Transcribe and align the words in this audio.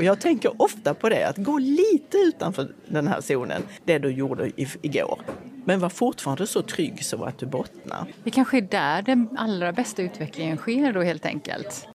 Och 0.00 0.04
jag 0.04 0.20
tänker 0.20 0.62
ofta 0.62 0.94
på 0.94 1.08
det, 1.08 1.28
att 1.28 1.36
gå 1.36 1.58
lite 1.58 2.16
utanför 2.16 2.72
den 2.88 3.08
här 3.08 3.20
zonen, 3.20 3.62
det 3.84 3.98
du 3.98 4.10
gjorde 4.10 4.50
igår. 4.82 5.20
Men 5.64 5.80
var 5.80 5.88
fortfarande 5.88 6.46
så 6.46 6.62
trygg 6.62 7.04
så 7.04 7.24
att 7.24 7.38
du 7.38 7.46
bottnar. 7.46 8.06
Det 8.24 8.30
kanske 8.30 8.56
är 8.56 8.62
där 8.62 9.02
den 9.02 9.28
allra 9.38 9.72
bästa 9.72 10.02
utvecklingen 10.02 10.56
sker 10.56 10.92
då 10.92 11.02
helt 11.02 11.26
enkelt. 11.26 11.88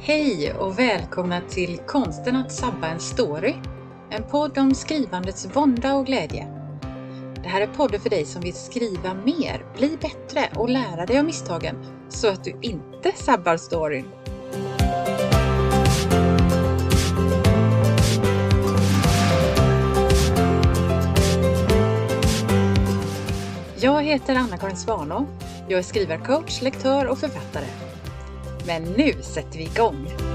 Hej 0.00 0.54
och 0.54 0.78
välkomna 0.78 1.40
till 1.40 1.78
Konsten 1.86 2.36
att 2.36 2.52
sabba 2.52 2.88
en 2.88 3.00
story. 3.00 3.54
En 4.10 4.22
podd 4.22 4.58
om 4.58 4.74
skrivandets 4.74 5.56
vånda 5.56 5.94
och 5.94 6.06
glädje. 6.06 6.61
Det 7.42 7.48
här 7.48 7.60
är 7.60 7.66
podden 7.66 8.00
för 8.00 8.10
dig 8.10 8.24
som 8.24 8.42
vill 8.42 8.54
skriva 8.54 9.14
mer, 9.14 9.64
bli 9.76 9.98
bättre 10.00 10.48
och 10.56 10.68
lära 10.68 11.06
dig 11.06 11.18
av 11.18 11.24
misstagen 11.24 11.76
så 12.08 12.28
att 12.28 12.44
du 12.44 12.56
inte 12.60 13.12
sabbar 13.14 13.56
storyn. 13.56 14.04
Jag 23.76 24.02
heter 24.02 24.34
Anna-Karin 24.34 24.76
Svanå. 24.76 25.26
Jag 25.68 25.78
är 25.78 25.82
skrivarcoach, 25.82 26.62
lektör 26.62 27.06
och 27.06 27.18
författare. 27.18 27.66
Men 28.66 28.82
nu 28.82 29.12
sätter 29.22 29.58
vi 29.58 29.64
igång! 29.64 30.31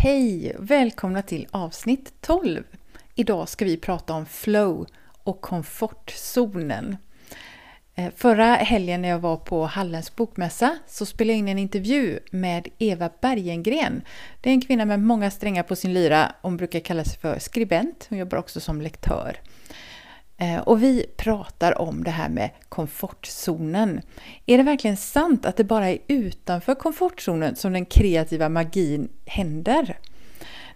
Hej! 0.00 0.56
Välkomna 0.58 1.22
till 1.22 1.46
avsnitt 1.50 2.12
12. 2.20 2.64
Idag 3.14 3.48
ska 3.48 3.64
vi 3.64 3.76
prata 3.76 4.14
om 4.14 4.26
flow 4.26 4.86
och 5.22 5.40
komfortzonen. 5.40 6.96
Eh, 7.94 8.12
förra 8.16 8.54
helgen 8.54 9.02
när 9.02 9.08
jag 9.08 9.18
var 9.18 9.36
på 9.36 9.64
Hallens 9.66 10.16
bokmässa 10.16 10.78
så 10.86 11.06
spelade 11.06 11.32
jag 11.32 11.38
in 11.38 11.48
en 11.48 11.58
intervju 11.58 12.18
med 12.30 12.68
Eva 12.78 13.10
Bergengren. 13.20 14.02
Det 14.40 14.50
är 14.50 14.54
en 14.54 14.60
kvinna 14.60 14.84
med 14.84 15.00
många 15.00 15.30
strängar 15.30 15.62
på 15.62 15.76
sin 15.76 15.94
lyra. 15.94 16.32
Hon 16.42 16.56
brukar 16.56 16.80
kalla 16.80 17.04
sig 17.04 17.18
för 17.18 17.38
skribent. 17.38 18.06
Hon 18.08 18.18
jobbar 18.18 18.38
också 18.38 18.60
som 18.60 18.80
lektör. 18.80 19.36
Eh, 20.38 20.58
och 20.58 20.82
vi 20.82 21.06
pratar 21.16 21.78
om 21.78 22.04
det 22.04 22.10
här 22.10 22.28
med 22.28 22.50
komfortzonen. 22.68 24.00
Är 24.46 24.58
det 24.58 24.64
verkligen 24.64 24.96
sant 24.96 25.46
att 25.46 25.56
det 25.56 25.64
bara 25.64 25.88
är 25.88 25.98
utanför 26.06 26.74
komfortzonen 26.74 27.56
som 27.56 27.72
den 27.72 27.86
kreativa 27.86 28.48
magin 28.48 29.08
händer? 29.26 29.98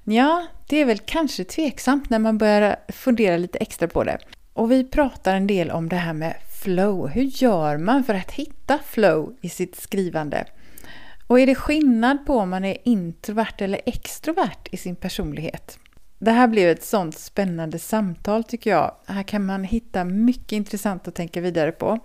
Ja, 0.05 0.47
det 0.67 0.77
är 0.77 0.85
väl 0.85 0.99
kanske 0.99 1.45
tveksamt 1.45 2.11
när 2.11 2.19
man 2.19 2.39
börjar 2.39 2.77
fundera 2.89 3.37
lite 3.37 3.59
extra 3.59 3.89
på 3.89 4.05
det. 4.05 4.19
Och 4.53 4.71
vi 4.71 4.85
pratar 4.85 5.35
en 5.35 5.47
del 5.47 5.71
om 5.71 5.89
det 5.89 5.97
här 5.97 6.13
med 6.13 6.35
flow. 6.63 7.09
Hur 7.09 7.23
gör 7.23 7.77
man 7.77 8.05
för 8.05 8.15
att 8.15 8.31
hitta 8.31 8.79
flow 8.79 9.37
i 9.41 9.49
sitt 9.49 9.77
skrivande? 9.77 10.45
Och 11.27 11.41
är 11.41 11.47
det 11.47 11.55
skillnad 11.55 12.27
på 12.27 12.39
om 12.39 12.51
man 12.51 12.65
är 12.65 12.77
introvert 12.85 13.55
eller 13.59 13.81
extrovert 13.87 14.69
i 14.71 14.77
sin 14.77 14.97
personlighet? 14.97 15.79
Det 16.25 16.31
här 16.31 16.49
blev 16.49 16.69
ett 16.69 16.85
sånt 16.85 17.19
spännande 17.19 17.79
samtal 17.79 18.45
tycker 18.45 18.71
jag. 18.71 18.95
Här 19.07 19.23
kan 19.23 19.47
man 19.47 19.65
hitta 19.65 20.05
mycket 20.05 20.53
intressant 20.53 21.09
att 21.09 21.15
tänka 21.15 21.41
vidare 21.41 21.73
på. 21.73 21.99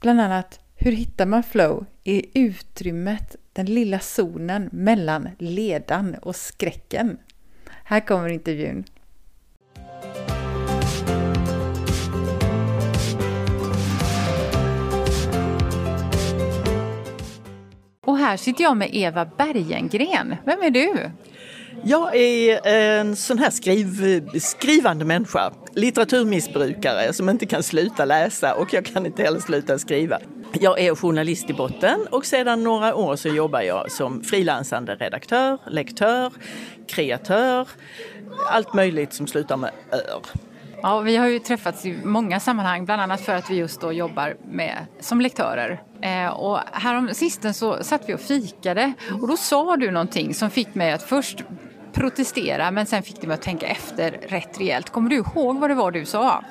Bland 0.00 0.20
annat, 0.20 0.60
hur 0.76 0.92
hittar 0.92 1.26
man 1.26 1.42
flow 1.42 1.86
i 2.04 2.40
utrymmet, 2.40 3.36
den 3.52 3.66
lilla 3.66 3.98
zonen 3.98 4.68
mellan 4.72 5.28
ledan 5.38 6.14
och 6.14 6.36
skräcken? 6.36 7.18
Här 7.84 8.00
kommer 8.00 8.28
intervjun. 8.28 8.84
Och 18.06 18.18
här 18.18 18.36
sitter 18.36 18.64
jag 18.64 18.76
med 18.76 18.88
Eva 18.92 19.24
Bergengren. 19.24 20.36
Vem 20.44 20.62
är 20.62 20.70
du? 20.70 21.10
Jag 21.86 22.16
är 22.16 22.66
eh, 22.66 23.00
en 23.00 23.16
sån 23.16 23.38
här 23.38 23.50
skriv, 23.50 24.28
skrivande 24.38 25.04
människa, 25.04 25.52
litteraturmissbrukare 25.74 27.12
som 27.12 27.28
inte 27.28 27.46
kan 27.46 27.62
sluta 27.62 28.04
läsa 28.04 28.54
och 28.54 28.74
jag 28.74 28.84
kan 28.84 29.06
inte 29.06 29.22
heller 29.22 29.40
sluta 29.40 29.78
skriva. 29.78 30.18
Jag 30.52 30.80
är 30.80 30.94
journalist 30.94 31.50
i 31.50 31.52
botten 31.52 32.06
och 32.10 32.26
sedan 32.26 32.64
några 32.64 32.94
år 32.94 33.16
så 33.16 33.28
jobbar 33.28 33.60
jag 33.60 33.90
som 33.90 34.22
frilansande 34.22 34.94
redaktör, 34.94 35.58
lektör, 35.66 36.32
kreatör, 36.88 37.68
allt 38.50 38.74
möjligt 38.74 39.12
som 39.12 39.26
slutar 39.26 39.56
med 39.56 39.70
ör. 39.92 40.22
Ja, 40.82 41.00
vi 41.00 41.16
har 41.16 41.26
ju 41.26 41.38
träffats 41.38 41.86
i 41.86 41.98
många 42.04 42.40
sammanhang, 42.40 42.84
bland 42.84 43.02
annat 43.02 43.20
för 43.20 43.34
att 43.34 43.50
vi 43.50 43.54
just 43.54 43.80
då 43.80 43.92
jobbar 43.92 44.36
med, 44.50 44.86
som 45.00 45.20
lektörer. 45.20 45.82
Eh, 46.00 46.28
och 46.28 46.58
härom 46.72 47.08
sisten 47.12 47.54
så 47.54 47.84
satt 47.84 48.02
vi 48.06 48.14
och 48.14 48.20
fikade 48.20 48.92
och 49.22 49.28
då 49.28 49.36
sa 49.36 49.76
du 49.76 49.90
någonting 49.90 50.34
som 50.34 50.50
fick 50.50 50.74
mig 50.74 50.92
att 50.92 51.02
först 51.02 51.44
protestera 51.94 52.70
men 52.70 52.86
sen 52.86 53.02
fick 53.02 53.20
det 53.20 53.26
mig 53.26 53.34
att 53.34 53.42
tänka 53.42 53.66
efter 53.66 54.10
rätt 54.10 54.60
rejält. 54.60 54.90
Kommer 54.90 55.10
du 55.10 55.16
ihåg 55.16 55.60
vad 55.60 55.70
det 55.70 55.74
var 55.74 55.90
du 55.90 56.04
sa? 56.04 56.44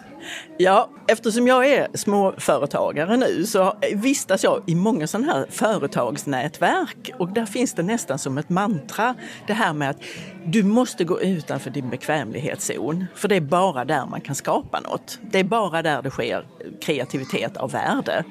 Ja, 0.58 0.90
eftersom 1.08 1.48
jag 1.48 1.68
är 1.68 1.88
småföretagare 1.94 3.18
nu 3.18 3.46
så 3.46 3.74
vistas 3.94 4.44
jag 4.44 4.64
i 4.68 4.76
många 4.76 5.08
sådana 5.08 5.34
här 5.34 5.46
företagsnätverk 5.50 7.12
och 7.18 7.30
där 7.30 7.46
finns 7.46 7.74
det 7.74 7.84
nästan 7.84 8.20
som 8.20 8.38
ett 8.38 8.50
mantra 8.50 9.16
det 9.48 9.54
här 9.54 9.74
med 9.74 9.90
att 9.90 10.02
du 10.46 10.64
måste 10.64 11.04
gå 11.04 11.22
utanför 11.22 11.70
din 11.70 11.90
bekvämlighetszon 11.90 13.06
för 13.16 13.28
det 13.28 13.36
är 13.36 13.42
bara 13.42 13.86
där 13.86 14.06
man 14.06 14.22
kan 14.22 14.36
skapa 14.36 14.80
något. 14.80 15.20
Det 15.32 15.40
är 15.40 15.44
bara 15.44 15.82
där 15.82 16.02
det 16.02 16.10
sker 16.10 16.48
kreativitet 16.82 17.58
av 17.58 17.72
värde. 17.72 18.24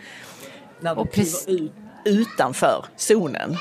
När 0.80 0.94
du 0.94 1.06
kliver 1.06 1.64
ut 1.64 1.72
utanför 2.04 2.84
zonen. 2.96 3.56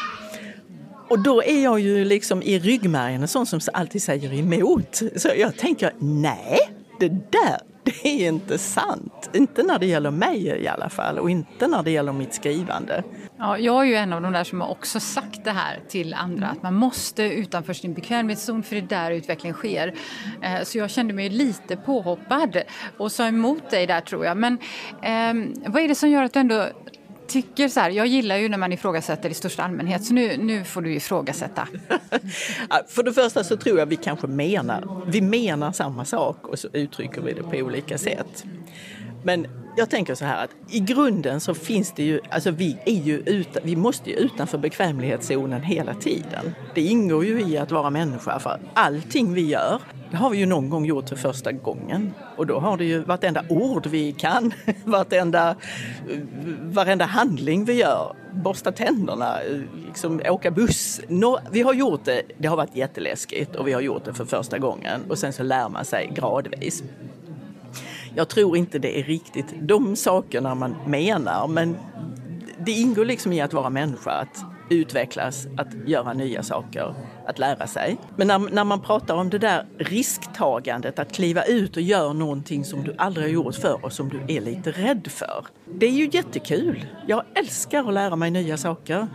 Och 1.11 1.19
då 1.19 1.44
är 1.44 1.63
jag 1.63 1.79
ju 1.79 2.05
liksom 2.05 2.44
i 2.44 2.59
ryggmärgen 2.59 3.22
en 3.22 3.27
sån 3.27 3.45
som 3.45 3.59
alltid 3.73 4.03
säger 4.03 4.33
emot. 4.33 5.01
Så 5.16 5.29
jag 5.38 5.57
tänker, 5.57 5.94
nej, 5.99 6.59
det 6.99 7.09
där, 7.09 7.57
det 7.83 8.07
är 8.07 8.27
inte 8.27 8.57
sant. 8.57 9.29
Inte 9.33 9.63
när 9.63 9.79
det 9.79 9.85
gäller 9.85 10.11
mig 10.11 10.45
i 10.45 10.67
alla 10.67 10.89
fall 10.89 11.19
och 11.19 11.29
inte 11.29 11.67
när 11.67 11.83
det 11.83 11.91
gäller 11.91 12.13
mitt 12.13 12.33
skrivande. 12.33 13.03
Ja, 13.38 13.57
jag 13.57 13.81
är 13.81 13.85
ju 13.85 13.95
en 13.95 14.13
av 14.13 14.21
de 14.21 14.33
där 14.33 14.44
som 14.44 14.61
har 14.61 14.71
också 14.71 15.00
sagt 15.00 15.44
det 15.44 15.51
här 15.51 15.79
till 15.89 16.13
andra, 16.13 16.47
att 16.47 16.63
man 16.63 16.75
måste 16.75 17.23
utanför 17.23 17.73
sin 17.73 17.94
bekvämlighetszon 17.94 18.63
för 18.63 18.75
det 18.75 18.81
är 18.81 18.88
där 18.88 19.11
utvecklingen 19.11 19.55
sker. 19.55 19.94
Eh, 20.41 20.63
så 20.63 20.77
jag 20.77 20.89
kände 20.89 21.13
mig 21.13 21.29
lite 21.29 21.77
påhoppad 21.77 22.61
och 22.97 23.11
sa 23.11 23.27
emot 23.27 23.69
dig 23.69 23.88
där 23.88 24.01
tror 24.01 24.25
jag. 24.25 24.38
Men 24.38 24.57
eh, 25.01 25.51
vad 25.71 25.83
är 25.83 25.88
det 25.88 25.95
som 25.95 26.09
gör 26.09 26.23
att 26.23 26.33
du 26.33 26.39
ändå 26.39 26.67
tycker 27.31 27.68
så 27.68 27.80
här, 27.80 27.90
jag 27.90 28.08
gillar 28.08 28.38
ju 28.38 28.50
när 28.50 28.58
man 28.58 28.74
ifrågasätter 28.74 29.30
i 29.30 29.34
största 29.34 29.64
allmänhet, 29.64 30.06
så 30.06 30.14
nu, 30.14 30.38
nu 30.38 30.64
får 30.64 30.81
du 30.81 30.94
ifrågasätta. 30.94 31.68
För 32.88 33.03
det 33.03 33.14
första 33.14 33.44
så 33.44 33.58
tror 33.58 33.80
jag 33.80 33.86
vi 33.86 33.96
kanske 33.96 34.28
menar, 34.28 35.03
vi 35.08 35.22
menar 35.22 35.72
samma 35.72 36.06
sak 36.06 36.47
och 36.47 36.59
så 36.59 36.68
uttrycker 36.74 37.22
vi 37.22 37.34
det 37.34 37.44
på 37.44 37.58
olika 37.58 37.97
sätt. 37.97 38.46
Men 39.24 39.47
jag 39.75 39.89
tänker 39.89 40.15
så 40.15 40.25
här 40.25 40.43
att 40.43 40.49
i 40.69 40.79
grunden 40.79 41.39
så 41.39 41.53
finns 41.53 41.91
det 41.95 42.03
ju, 42.03 42.19
alltså 42.29 42.51
vi 42.51 42.77
är 42.85 42.93
ju 42.93 43.17
utan, 43.17 43.63
vi 43.65 43.75
måste 43.75 44.09
ju 44.09 44.15
utanför 44.15 44.57
bekvämlighetszonen 44.57 45.61
hela 45.61 45.93
tiden. 45.93 46.55
Det 46.75 46.81
ingår 46.81 47.25
ju 47.25 47.41
i 47.41 47.57
att 47.57 47.71
vara 47.71 47.89
människa 47.89 48.39
för 48.39 48.59
allting 48.73 49.33
vi 49.33 49.41
gör, 49.47 49.81
det 50.11 50.17
har 50.17 50.29
vi 50.29 50.37
ju 50.37 50.45
någon 50.45 50.69
gång 50.69 50.85
gjort 50.85 51.09
för 51.09 51.15
första 51.15 51.51
gången. 51.51 52.13
Och 52.35 52.47
då 52.47 52.59
har 52.59 52.77
det 52.77 52.85
ju 52.85 52.99
vartenda 52.99 53.43
ord 53.49 53.87
vi 53.87 54.11
kan, 54.11 54.53
vartenda, 54.85 55.55
varenda 56.61 57.05
handling 57.05 57.65
vi 57.65 57.73
gör, 57.73 58.15
borsta 58.31 58.71
tänderna, 58.71 59.38
liksom 59.88 60.21
åka 60.29 60.51
buss. 60.51 61.01
vi 61.51 61.61
har 61.61 61.73
gjort 61.73 62.05
det, 62.05 62.21
det 62.38 62.47
har 62.47 62.57
varit 62.57 62.75
jätteläskigt 62.75 63.55
och 63.55 63.67
vi 63.67 63.73
har 63.73 63.81
gjort 63.81 64.05
det 64.05 64.13
för 64.13 64.25
första 64.25 64.57
gången 64.57 65.01
och 65.09 65.17
sen 65.17 65.33
så 65.33 65.43
lär 65.43 65.69
man 65.69 65.85
sig 65.85 66.11
gradvis. 66.15 66.83
Jag 68.16 68.27
tror 68.29 68.57
inte 68.57 68.80
det 68.80 69.00
är 69.00 69.03
riktigt 69.03 69.53
de 69.62 69.95
sakerna 69.95 70.56
man 70.56 70.75
menar 70.86 71.47
men 71.47 71.77
det 72.65 72.71
ingår 72.71 73.06
liksom 73.06 73.33
i 73.33 73.41
att 73.41 73.53
vara 73.53 73.69
människa, 73.69 74.12
att 74.12 74.45
utvecklas, 74.69 75.47
att 75.57 75.68
göra 75.86 76.13
nya 76.13 76.44
saker, 76.44 76.95
att 77.25 77.39
lära 77.39 77.68
sig. 77.68 77.97
Men 78.15 78.27
när, 78.27 78.39
när 78.39 78.63
man 78.63 78.81
pratar 78.81 79.15
om 79.15 79.30
det 79.30 79.38
där 79.38 79.65
risktagandet, 79.77 81.00
att 81.00 81.13
kliva 81.13 81.44
ut 81.44 81.75
och 81.75 81.81
göra 81.81 82.13
någonting 82.13 82.65
som 82.65 82.83
du 82.83 82.95
aldrig 82.97 83.25
har 83.25 83.31
gjort 83.31 83.56
förr 83.56 83.80
och 83.83 83.94
som 83.94 84.09
du 84.09 84.36
är 84.36 84.41
lite 84.41 84.71
rädd 84.71 85.07
för. 85.12 85.45
Det 85.65 85.86
är 85.86 85.91
ju 85.91 86.09
jättekul. 86.12 86.86
Jag 87.07 87.24
älskar 87.36 87.88
att 87.88 87.94
lära 87.94 88.15
mig 88.15 88.31
nya 88.31 88.57
saker. 88.57 89.07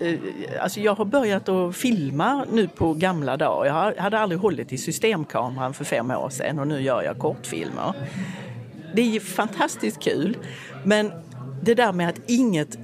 Eh, 0.00 0.18
alltså 0.60 0.80
jag 0.80 0.94
har 0.94 1.04
börjat 1.04 1.48
att 1.48 1.76
filma 1.76 2.44
nu 2.52 2.68
på 2.68 2.94
gamla 2.94 3.36
dagar. 3.36 3.66
Jag 3.66 4.02
hade 4.02 4.18
aldrig 4.18 4.40
hållit 4.40 4.72
i 4.72 4.78
systemkameran 4.78 5.74
för 5.74 5.84
fem 5.84 6.10
år 6.10 6.28
sedan 6.28 6.58
och 6.58 6.68
nu 6.68 6.80
gör 6.80 7.02
jag 7.02 7.18
kortfilmer. 7.18 7.92
Det 8.94 9.16
är 9.16 9.20
fantastiskt 9.20 10.02
kul. 10.02 10.36
Men 10.84 11.12
det 11.62 11.74
där 11.74 11.92
med 11.92 12.08
att 12.08 12.20
inget 12.26 12.78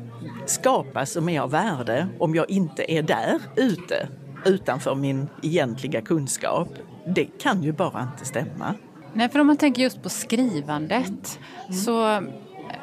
skapas 0.47 1.11
som 1.11 1.29
är 1.29 1.41
av 1.41 1.51
värde 1.51 2.09
om 2.19 2.35
jag 2.35 2.51
inte 2.51 2.93
är 2.93 3.03
där 3.03 3.41
ute 3.57 4.09
utanför 4.45 4.95
min 4.95 5.29
egentliga 5.43 6.01
kunskap. 6.01 6.69
Det 7.07 7.25
kan 7.25 7.63
ju 7.63 7.73
bara 7.73 8.09
inte 8.13 8.25
stämma. 8.25 8.75
Nej, 9.13 9.29
för 9.29 9.39
om 9.39 9.47
man 9.47 9.57
tänker 9.57 9.83
just 9.83 10.03
på 10.03 10.09
skrivandet 10.09 11.39
mm. 11.69 11.81
så 11.81 12.23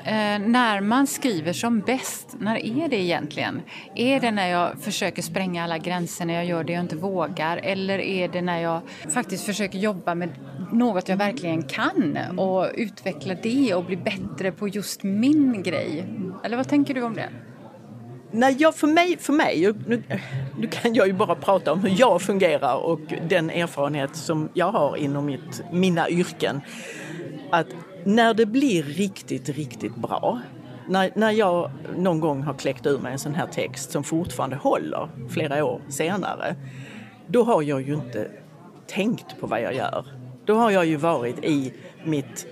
eh, 0.03 0.39
när 0.49 0.81
man 0.81 1.07
skriver 1.07 1.53
som 1.53 1.79
bäst, 1.79 2.35
när 2.39 2.55
är 2.55 2.89
det 2.89 2.95
egentligen? 2.95 3.61
Är 3.95 4.19
det 4.19 4.31
när 4.31 4.47
jag 4.47 4.79
försöker 4.81 5.21
spränga 5.21 5.63
alla 5.63 5.77
gränser, 5.77 6.25
när 6.25 6.33
jag 6.33 6.45
gör 6.45 6.63
det 6.63 6.73
jag 6.73 6.83
inte 6.83 6.95
vågar? 6.95 7.57
Eller 7.57 7.99
är 7.99 8.27
det 8.27 8.41
när 8.41 8.59
jag 8.59 8.81
faktiskt 9.13 9.45
försöker 9.45 9.79
jobba 9.79 10.15
med 10.15 10.29
något 10.71 11.09
jag 11.09 11.17
verkligen 11.17 11.63
kan 11.63 12.17
och 12.37 12.67
utveckla 12.73 13.35
det 13.43 13.73
och 13.73 13.85
bli 13.85 13.97
bättre 13.97 14.51
på 14.51 14.67
just 14.67 15.03
min 15.03 15.63
grej? 15.63 16.05
Eller 16.43 16.57
vad 16.57 16.67
tänker 16.67 16.93
du 16.93 17.01
om 17.01 17.13
det? 17.13 17.29
Nej, 18.31 18.55
jag, 18.59 18.75
för 18.75 18.87
mig, 18.87 19.17
för 19.17 19.33
mig 19.33 19.73
nu, 19.87 20.03
nu, 20.57 20.67
kan 20.67 20.93
jag 20.93 21.07
ju 21.07 21.13
bara 21.13 21.35
prata 21.35 21.73
om 21.73 21.79
hur 21.79 21.95
jag 21.99 22.21
fungerar 22.21 22.75
och 22.75 22.99
den 23.29 23.49
erfarenhet 23.49 24.15
som 24.15 24.49
jag 24.53 24.71
har 24.71 24.97
inom 24.97 25.25
mitt, 25.25 25.63
mina 25.71 26.09
yrken. 26.09 26.61
Att 27.51 27.67
när 28.03 28.33
det 28.33 28.45
blir 28.45 28.83
riktigt, 28.83 29.49
riktigt 29.49 29.95
bra, 29.95 30.39
när, 30.87 31.11
när 31.15 31.31
jag 31.31 31.71
någon 31.97 32.19
gång 32.19 32.43
har 32.43 32.53
kläckt 32.53 32.85
ur 32.85 32.99
mig 32.99 33.11
en 33.11 33.19
sån 33.19 33.35
här 33.35 33.47
text 33.47 33.91
som 33.91 34.03
fortfarande 34.03 34.55
håller 34.55 35.09
flera 35.29 35.65
år 35.65 35.81
senare, 35.89 36.55
då 37.27 37.43
har 37.43 37.61
jag 37.61 37.81
ju 37.81 37.93
inte 37.93 38.31
tänkt 38.87 39.39
på 39.39 39.47
vad 39.47 39.61
jag 39.61 39.75
gör. 39.75 40.05
Då 40.45 40.55
har 40.55 40.71
jag 40.71 40.85
ju 40.85 40.95
varit 40.95 41.45
i 41.45 41.73
mitt 42.03 42.47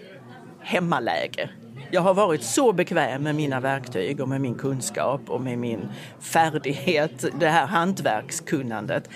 hemmaläge 0.59 1.49
jag 1.91 2.01
har 2.01 2.13
varit 2.13 2.43
så 2.43 2.73
bekväm 2.73 3.23
med 3.23 3.35
mina 3.35 3.59
verktyg 3.59 4.19
och 4.19 4.29
med 4.29 4.41
min 4.41 4.55
kunskap 4.55 5.21
och 5.27 5.41
med 5.41 5.57
min 5.57 5.89
färdighet, 6.19 7.25
det 7.39 7.47
här 7.47 7.65
hantverkskunnandet. 7.65 9.09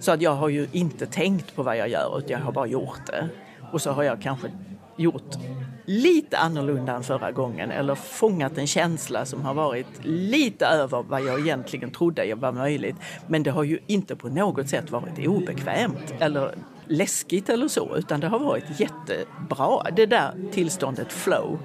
Så 0.00 0.12
att 0.12 0.22
jag 0.22 0.34
har 0.34 0.48
ju 0.48 0.66
inte 0.72 1.06
tänkt 1.06 1.56
på 1.56 1.62
vad 1.62 1.76
jag 1.76 1.88
gör 1.88 2.18
utan 2.18 2.30
jag 2.30 2.38
har 2.38 2.52
bara 2.52 2.66
gjort 2.66 3.06
det. 3.06 3.28
Och 3.72 3.82
så 3.82 3.90
har 3.90 4.02
jag 4.02 4.22
kanske 4.22 4.48
gjort 4.96 5.36
lite 5.84 6.38
annorlunda 6.38 6.92
än 6.92 7.02
förra 7.02 7.32
gången 7.32 7.70
eller 7.70 7.94
fångat 7.94 8.58
en 8.58 8.66
känsla 8.66 9.24
som 9.24 9.42
har 9.42 9.54
varit 9.54 9.86
lite 10.02 10.66
över 10.66 11.02
vad 11.02 11.22
jag 11.22 11.40
egentligen 11.40 11.90
trodde 11.90 12.34
var 12.34 12.52
möjligt. 12.52 12.96
Men 13.26 13.42
det 13.42 13.50
har 13.50 13.64
ju 13.64 13.78
inte 13.86 14.16
på 14.16 14.28
något 14.28 14.68
sätt 14.68 14.90
varit 14.90 15.26
obekvämt 15.26 16.14
eller 16.18 16.54
läskigt 16.86 17.48
eller 17.48 17.68
så 17.68 17.96
utan 17.96 18.20
det 18.20 18.28
har 18.28 18.38
varit 18.38 18.80
jättebra. 18.80 19.90
Det 19.96 20.06
där 20.06 20.34
tillståndet 20.52 21.12
flow 21.12 21.58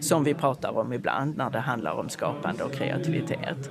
som 0.00 0.24
vi 0.24 0.34
pratar 0.34 0.78
om 0.78 0.92
ibland 0.92 1.36
när 1.36 1.50
det 1.50 1.58
handlar 1.58 1.92
om 1.92 2.08
skapande 2.08 2.64
och 2.64 2.72
kreativitet. 2.72 3.70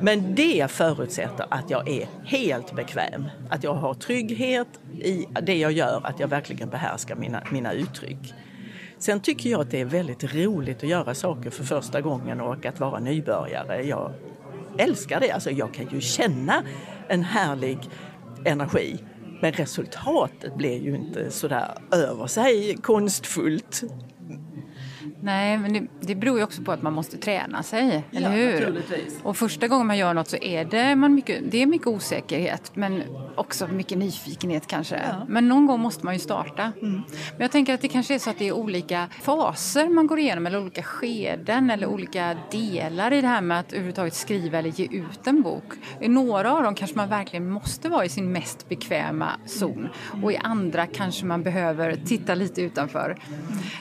Men 0.00 0.34
det 0.34 0.70
förutsätter 0.70 1.46
att 1.50 1.70
jag 1.70 1.88
är 1.88 2.08
helt 2.24 2.76
bekväm, 2.76 3.24
att 3.50 3.64
jag 3.64 3.74
har 3.74 3.94
trygghet 3.94 4.68
i 4.92 5.26
det 5.42 5.58
jag 5.58 5.72
gör, 5.72 6.00
att 6.04 6.20
jag 6.20 6.28
verkligen 6.28 6.68
behärskar 6.68 7.16
mina, 7.16 7.42
mina 7.52 7.72
uttryck. 7.72 8.34
Sen 9.00 9.20
tycker 9.20 9.50
jag 9.50 9.60
att 9.60 9.70
det 9.70 9.80
är 9.80 9.84
väldigt 9.84 10.34
roligt 10.34 10.76
att 10.76 10.88
göra 10.88 11.14
saker 11.14 11.50
för 11.50 11.64
första 11.64 12.00
gången 12.00 12.40
och 12.40 12.66
att 12.66 12.80
vara 12.80 13.00
nybörjare. 13.00 13.82
Jag 13.82 14.12
älskar 14.78 15.20
det. 15.20 15.30
Alltså 15.30 15.50
jag 15.50 15.74
kan 15.74 15.88
ju 15.92 16.00
känna 16.00 16.62
en 17.08 17.22
härlig 17.22 17.78
energi. 18.44 18.98
Men 19.42 19.52
resultatet 19.52 20.56
blir 20.56 20.82
ju 20.82 20.96
inte 20.96 21.30
sådär 21.30 21.74
över 21.92 22.26
sig 22.26 22.76
konstfullt. 22.82 23.82
Nej, 25.22 25.58
men 25.58 25.72
det, 25.72 25.86
det 26.00 26.14
beror 26.14 26.38
ju 26.38 26.44
också 26.44 26.62
på 26.62 26.72
att 26.72 26.82
man 26.82 26.92
måste 26.92 27.16
träna 27.16 27.62
sig, 27.62 28.04
ja, 28.10 28.18
eller 28.18 28.30
hur? 28.30 28.82
Och 29.22 29.36
första 29.36 29.68
gången 29.68 29.86
man 29.86 29.98
gör 29.98 30.14
något 30.14 30.28
så 30.28 30.36
är 30.36 30.64
det, 30.64 30.96
man 30.96 31.14
mycket, 31.14 31.42
det 31.50 31.62
är 31.62 31.66
mycket 31.66 31.86
osäkerhet, 31.86 32.72
men 32.74 33.02
också 33.36 33.66
mycket 33.66 33.98
nyfikenhet 33.98 34.66
kanske. 34.66 34.96
Ja. 35.08 35.26
Men 35.28 35.48
någon 35.48 35.66
gång 35.66 35.80
måste 35.80 36.04
man 36.04 36.14
ju 36.14 36.20
starta. 36.20 36.72
Mm. 36.82 36.92
Men 37.30 37.40
jag 37.40 37.50
tänker 37.50 37.74
att 37.74 37.80
det 37.80 37.88
kanske 37.88 38.14
är 38.14 38.18
så 38.18 38.30
att 38.30 38.38
det 38.38 38.48
är 38.48 38.52
olika 38.52 39.08
faser 39.20 39.88
man 39.88 40.06
går 40.06 40.18
igenom, 40.18 40.46
eller 40.46 40.60
olika 40.60 40.82
skeden, 40.82 41.70
eller 41.70 41.86
olika 41.86 42.36
delar 42.50 43.12
i 43.12 43.20
det 43.20 43.28
här 43.28 43.40
med 43.40 43.60
att 43.60 43.72
överhuvudtaget 43.72 44.14
skriva 44.14 44.58
eller 44.58 44.70
ge 44.70 44.84
ut 44.84 45.26
en 45.26 45.42
bok. 45.42 45.72
I 46.00 46.08
några 46.08 46.52
av 46.52 46.62
dem 46.62 46.74
kanske 46.74 46.96
man 46.96 47.08
verkligen 47.08 47.50
måste 47.50 47.88
vara 47.88 48.04
i 48.04 48.08
sin 48.08 48.32
mest 48.32 48.68
bekväma 48.68 49.28
zon, 49.46 49.88
och 50.22 50.32
i 50.32 50.36
andra 50.36 50.86
kanske 50.86 51.26
man 51.26 51.42
behöver 51.42 51.96
titta 52.04 52.34
lite 52.34 52.62
utanför. 52.62 53.16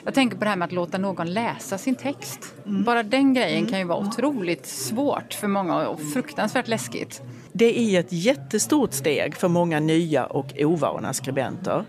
Jag 0.06 0.14
tänker 0.14 0.38
på 0.38 0.44
det 0.44 0.50
här 0.50 0.58
med 0.58 0.66
att 0.66 0.72
låta 0.72 0.98
någon 0.98 1.29
läsa 1.30 1.78
sin 1.78 1.96
text. 1.96 2.54
Mm. 2.66 2.84
Bara 2.84 3.04
den 3.04 3.34
grejen 3.34 3.58
mm. 3.58 3.70
kan 3.70 3.80
ju 3.80 3.86
vara 3.86 4.00
otroligt 4.00 4.66
svårt 4.66 5.34
för 5.34 5.48
många 5.48 5.88
och 5.88 6.02
fruktansvärt 6.14 6.68
läskigt. 6.68 7.22
Det 7.52 7.80
är 7.80 8.00
ett 8.00 8.14
jättestort 8.14 8.94
steg 8.94 9.36
för 9.36 9.48
många 9.48 9.80
nya 9.80 10.26
och 10.26 10.54
ovana 10.58 11.14
skribenter. 11.14 11.84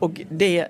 Och 0.00 0.20
det 0.30 0.68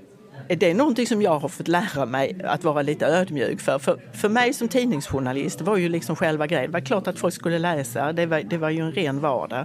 det 0.49 0.71
är 0.71 0.75
någonting 0.75 1.07
som 1.07 1.23
jag 1.23 1.39
har 1.39 1.49
fått 1.49 1.69
lära 1.69 2.07
mig 2.07 2.41
att 2.45 2.65
vara 2.65 2.83
lite 2.83 3.07
ödmjuk 3.07 3.61
för. 3.61 3.79
För, 3.79 4.01
för 4.13 4.29
mig 4.29 4.53
som 4.53 4.69
tidningsjournalist 4.69 5.61
var 5.61 5.77
ju 5.77 5.89
liksom 5.89 6.17
själva 6.17 6.47
grejen. 6.47 6.71
Det 6.71 6.73
var 6.73 6.81
klart 6.81 7.07
att 7.07 7.19
folk 7.19 7.35
skulle 7.35 7.59
läsa, 7.59 8.13
det 8.13 8.27
var, 8.27 8.41
det 8.41 8.59
var 8.59 8.71
ju 8.71 8.81
en 8.81 8.93
ren 8.93 9.21
vardag. 9.21 9.65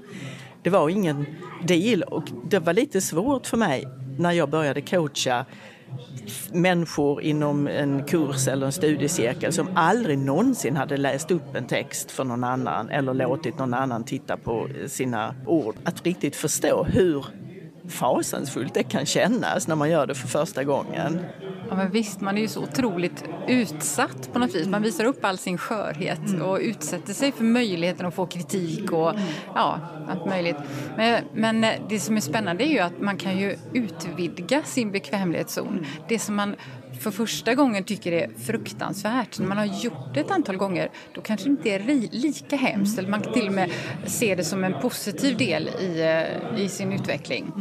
Det 0.63 0.69
var 0.69 0.89
ingen 0.89 1.25
deal 1.63 2.03
och 2.03 2.23
det 2.49 2.59
var 2.59 2.73
lite 2.73 3.01
svårt 3.01 3.47
för 3.47 3.57
mig 3.57 3.87
när 4.17 4.31
jag 4.31 4.49
började 4.49 4.81
coacha 4.81 5.45
människor 6.51 7.21
inom 7.21 7.67
en 7.67 8.03
kurs 8.03 8.47
eller 8.47 8.65
en 8.65 8.71
studiecirkel 8.71 9.53
som 9.53 9.69
aldrig 9.75 10.17
någonsin 10.17 10.75
hade 10.75 10.97
läst 10.97 11.31
upp 11.31 11.55
en 11.55 11.67
text 11.67 12.11
för 12.11 12.23
någon 12.23 12.43
annan 12.43 12.89
eller 12.89 13.13
låtit 13.13 13.59
någon 13.59 13.73
annan 13.73 14.03
titta 14.03 14.37
på 14.37 14.67
sina 14.87 15.35
ord. 15.45 15.75
Att 15.83 16.05
riktigt 16.05 16.35
förstå 16.35 16.83
hur 16.83 17.25
fasansfullt 17.89 18.73
det 18.73 18.83
kan 18.83 19.05
kännas 19.05 19.67
när 19.67 19.75
man 19.75 19.89
gör 19.89 20.07
det 20.07 20.15
för 20.15 20.27
första 20.27 20.63
gången. 20.63 21.19
Ja, 21.69 21.75
men 21.75 21.91
visst, 21.91 22.21
man 22.21 22.37
är 22.37 22.41
ju 22.41 22.47
så 22.47 22.63
otroligt 22.63 23.23
utsatt 23.47 24.33
på 24.33 24.39
något 24.39 24.55
vis. 24.55 24.67
Man 24.67 24.81
visar 24.81 25.05
upp 25.05 25.25
all 25.25 25.37
sin 25.37 25.57
skörhet 25.57 26.27
mm. 26.27 26.41
och 26.41 26.59
utsätter 26.61 27.13
sig 27.13 27.31
för 27.31 27.43
möjligheten 27.43 28.05
att 28.05 28.13
få 28.13 28.25
kritik 28.25 28.91
och 28.91 29.13
ja, 29.55 29.79
allt 30.07 30.25
möjligt. 30.25 30.55
Men, 30.97 31.23
men 31.33 31.65
det 31.89 31.99
som 31.99 32.17
är 32.17 32.21
spännande 32.21 32.63
är 32.63 32.71
ju 32.71 32.79
att 32.79 33.01
man 33.01 33.17
kan 33.17 33.37
ju 33.39 33.55
utvidga 33.73 34.63
sin 34.63 34.91
bekvämlighetszon. 34.91 35.67
Mm. 35.67 35.85
Det 36.07 36.19
som 36.19 36.35
man 36.35 36.55
för 36.99 37.11
första 37.11 37.55
gången 37.55 37.83
tycker 37.83 38.11
är 38.11 38.29
fruktansvärt. 38.45 39.39
När 39.39 39.47
man 39.47 39.57
har 39.57 39.65
gjort 39.65 40.13
det 40.13 40.19
ett 40.19 40.31
antal 40.31 40.57
gånger 40.57 40.89
då 41.13 41.21
kanske 41.21 41.45
det 41.45 41.51
inte 41.51 41.69
är 41.69 42.09
lika 42.11 42.55
hemskt. 42.55 42.99
Eller 42.99 43.09
man 43.09 43.21
kan 43.21 43.33
till 43.33 43.47
och 43.47 43.53
med 43.53 43.71
se 44.05 44.35
det 44.35 44.43
som 44.43 44.63
en 44.63 44.73
positiv 44.81 45.37
del 45.37 45.69
i, 45.81 46.01
eh, 46.01 46.63
i 46.63 46.69
sin 46.69 46.93
utveckling. 46.93 47.53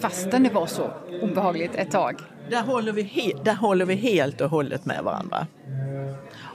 Fastän 0.00 0.42
det 0.42 0.50
var 0.50 0.66
så 0.66 0.90
obehagligt 1.22 1.74
ett 1.74 1.90
tag. 1.90 2.20
Där 2.52 2.62
håller, 2.62 2.92
vi 2.92 3.34
där 3.44 3.54
håller 3.54 3.84
vi 3.84 3.94
helt 3.94 4.40
och 4.40 4.50
hållet 4.50 4.86
med 4.86 5.04
varandra. 5.04 5.46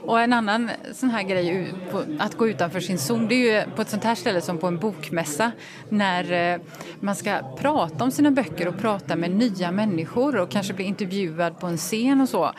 Och 0.02 0.20
en 0.20 0.32
annan 0.32 0.70
sån 0.92 1.10
här 1.10 1.22
grej, 1.22 1.74
att 2.18 2.34
gå 2.34 2.48
utanför 2.48 2.80
sin 2.80 2.98
zon, 2.98 3.28
det 3.28 3.34
är 3.34 3.64
ju 3.64 3.70
på 3.70 3.82
ett 3.82 3.88
sånt 3.88 4.04
här 4.04 4.14
ställe 4.14 4.40
som 4.40 4.58
på 4.58 4.66
en 4.66 4.78
bokmässa 4.78 5.52
när 5.88 6.54
eh, 6.54 6.60
man 7.00 7.16
ska 7.16 7.56
prata 7.58 8.04
om 8.04 8.10
sina 8.10 8.30
böcker 8.30 8.68
och 8.68 8.78
prata 8.78 9.16
med 9.16 9.30
nya 9.30 9.70
människor 9.70 10.36
och 10.36 10.50
kanske 10.50 10.74
bli 10.74 10.84
intervjuad 10.84 11.60
på 11.60 11.66
en 11.66 11.76
scen 11.76 12.20
och 12.20 12.28
så. 12.28 12.52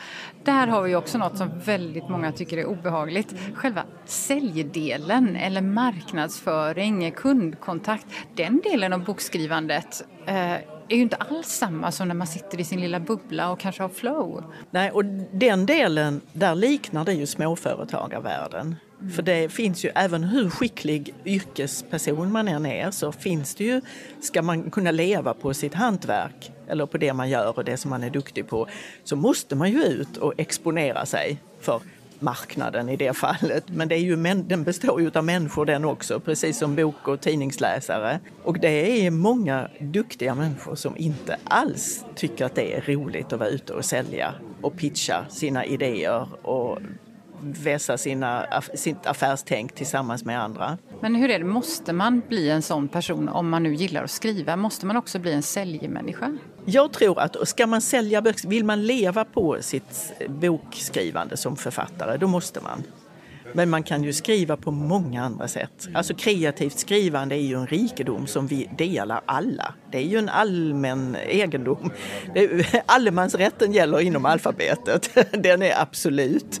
Där 0.44 0.66
har 0.66 0.82
vi 0.82 0.96
också 0.96 1.18
något 1.18 1.38
som 1.38 1.50
väldigt 1.64 2.08
många 2.08 2.32
tycker 2.32 2.58
är 2.58 2.66
obehagligt. 2.66 3.34
Själva 3.54 3.82
säljdelen 4.04 5.36
eller 5.36 5.60
marknadsföring, 5.60 7.12
kundkontakt, 7.12 8.06
den 8.34 8.60
delen 8.64 8.92
av 8.92 9.04
bokskrivandet 9.04 10.04
eh, 10.26 10.54
är 10.90 10.96
ju 10.96 11.02
inte 11.02 11.16
alls 11.16 11.48
samma 11.48 11.92
som 11.92 12.08
när 12.08 12.14
man 12.14 12.26
sitter 12.26 12.60
i 12.60 12.64
sin 12.64 12.80
lilla 12.80 13.00
bubbla 13.00 13.50
och 13.50 13.60
kanske 13.60 13.82
har 13.82 13.88
flow. 13.88 14.44
Nej, 14.70 14.90
och 14.90 15.04
den 15.32 15.66
delen, 15.66 16.20
där 16.32 16.54
liknar 16.54 17.04
det 17.04 17.12
ju 17.12 17.26
småföretagarvärlden. 17.26 18.76
Mm. 19.00 19.12
För 19.12 19.22
det 19.22 19.52
finns 19.52 19.84
ju, 19.84 19.90
även 19.94 20.24
hur 20.24 20.50
skicklig 20.50 21.14
yrkesperson 21.24 22.32
man 22.32 22.48
än 22.48 22.66
är, 22.66 22.90
så 22.90 23.12
finns 23.12 23.54
det 23.54 23.64
ju, 23.64 23.80
ska 24.20 24.42
man 24.42 24.70
kunna 24.70 24.90
leva 24.90 25.34
på 25.34 25.54
sitt 25.54 25.74
hantverk 25.74 26.52
eller 26.68 26.86
på 26.86 26.98
det 26.98 27.12
man 27.12 27.30
gör 27.30 27.58
och 27.58 27.64
det 27.64 27.76
som 27.76 27.90
man 27.90 28.02
är 28.02 28.10
duktig 28.10 28.48
på, 28.48 28.66
så 29.04 29.16
måste 29.16 29.56
man 29.56 29.70
ju 29.70 29.82
ut 29.82 30.16
och 30.16 30.34
exponera 30.36 31.06
sig 31.06 31.38
för 31.60 31.80
marknaden 32.22 32.88
i 32.88 32.96
det 32.96 33.16
fallet. 33.16 33.64
Men 33.68 33.88
det 33.88 33.94
är 33.94 33.98
ju, 33.98 34.16
den 34.34 34.64
består 34.64 35.00
ju 35.00 35.10
av 35.14 35.24
människor 35.24 35.66
den 35.66 35.84
också, 35.84 36.20
precis 36.20 36.58
som 36.58 36.76
bok 36.76 37.08
och 37.08 37.20
tidningsläsare. 37.20 38.20
Och 38.42 38.60
det 38.60 39.06
är 39.06 39.10
många 39.10 39.68
duktiga 39.80 40.34
människor 40.34 40.74
som 40.74 40.96
inte 40.96 41.36
alls 41.44 42.04
tycker 42.14 42.44
att 42.44 42.54
det 42.54 42.76
är 42.76 42.80
roligt 42.80 43.32
att 43.32 43.38
vara 43.38 43.48
ute 43.48 43.72
och 43.72 43.84
sälja 43.84 44.34
och 44.60 44.76
pitcha 44.76 45.24
sina 45.28 45.64
idéer 45.64 46.46
och 46.46 46.78
vässa 47.40 47.98
sina, 47.98 48.46
sitt 48.74 49.06
affärstänk 49.06 49.74
tillsammans 49.74 50.24
med 50.24 50.42
andra. 50.42 50.78
Men 51.00 51.14
hur 51.14 51.30
är 51.30 51.38
det, 51.38 51.44
måste 51.44 51.92
man 51.92 52.22
bli 52.28 52.50
en 52.50 52.62
sån 52.62 52.88
person 52.88 53.28
om 53.28 53.48
man 53.48 53.62
nu 53.62 53.74
gillar 53.74 54.04
att 54.04 54.10
skriva? 54.10 54.56
Måste 54.56 54.86
man 54.86 54.96
också 54.96 55.18
bli 55.18 55.32
en 55.32 55.42
säljmänniska? 55.42 56.38
Jag 56.64 56.92
tror 56.92 57.20
att 57.20 57.48
ska 57.48 57.66
man 57.66 57.80
sälja 57.80 58.22
böcker, 58.22 58.48
vill 58.48 58.64
man 58.64 58.86
leva 58.86 59.24
på 59.24 59.56
sitt 59.60 60.12
bokskrivande 60.28 61.36
som 61.36 61.56
författare, 61.56 62.16
då 62.16 62.26
måste 62.26 62.60
man. 62.60 62.82
Men 63.52 63.70
man 63.70 63.82
kan 63.82 64.04
ju 64.04 64.12
skriva 64.12 64.56
på 64.56 64.70
många 64.70 65.24
andra 65.24 65.48
sätt. 65.48 65.88
Alltså 65.94 66.14
kreativt 66.14 66.78
skrivande 66.78 67.34
är 67.34 67.42
ju 67.42 67.54
en 67.54 67.66
rikedom 67.66 68.26
som 68.26 68.46
vi 68.46 68.70
delar 68.78 69.20
alla. 69.26 69.74
Det 69.92 69.98
är 69.98 70.02
ju 70.02 70.18
en 70.18 70.28
allmän 70.28 71.16
egendom. 71.28 71.90
Allemansrätten 72.86 73.72
gäller 73.72 74.00
inom 74.00 74.26
alfabetet. 74.26 75.10
Den 75.42 75.62
är 75.62 75.82
absolut. 75.82 76.60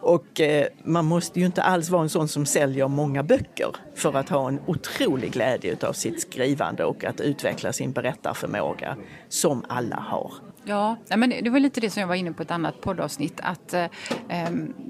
Och 0.00 0.40
eh, 0.40 0.66
man 0.84 1.04
måste 1.04 1.40
ju 1.40 1.46
inte 1.46 1.62
alls 1.62 1.90
vara 1.90 2.02
en 2.02 2.08
sån 2.08 2.28
som 2.28 2.46
säljer 2.46 2.88
många 2.88 3.22
böcker 3.22 3.76
för 3.94 4.14
att 4.14 4.28
ha 4.28 4.48
en 4.48 4.60
otrolig 4.66 5.32
glädje 5.32 5.76
av 5.82 5.92
sitt 5.92 6.20
skrivande 6.20 6.84
och 6.84 7.04
att 7.04 7.20
utveckla 7.20 7.72
sin 7.72 7.92
berättarförmåga 7.92 8.96
som 9.28 9.64
alla 9.68 9.96
har. 9.96 10.32
Ja, 10.68 11.16
men 11.16 11.30
det 11.42 11.50
var 11.50 11.60
lite 11.60 11.80
det 11.80 11.90
som 11.90 12.00
jag 12.00 12.08
var 12.08 12.14
inne 12.14 12.32
på 12.32 12.42
ett 12.42 12.50
annat 12.50 12.80
poddavsnitt. 12.80 13.40
Att 13.42 13.74
eh, 13.74 13.86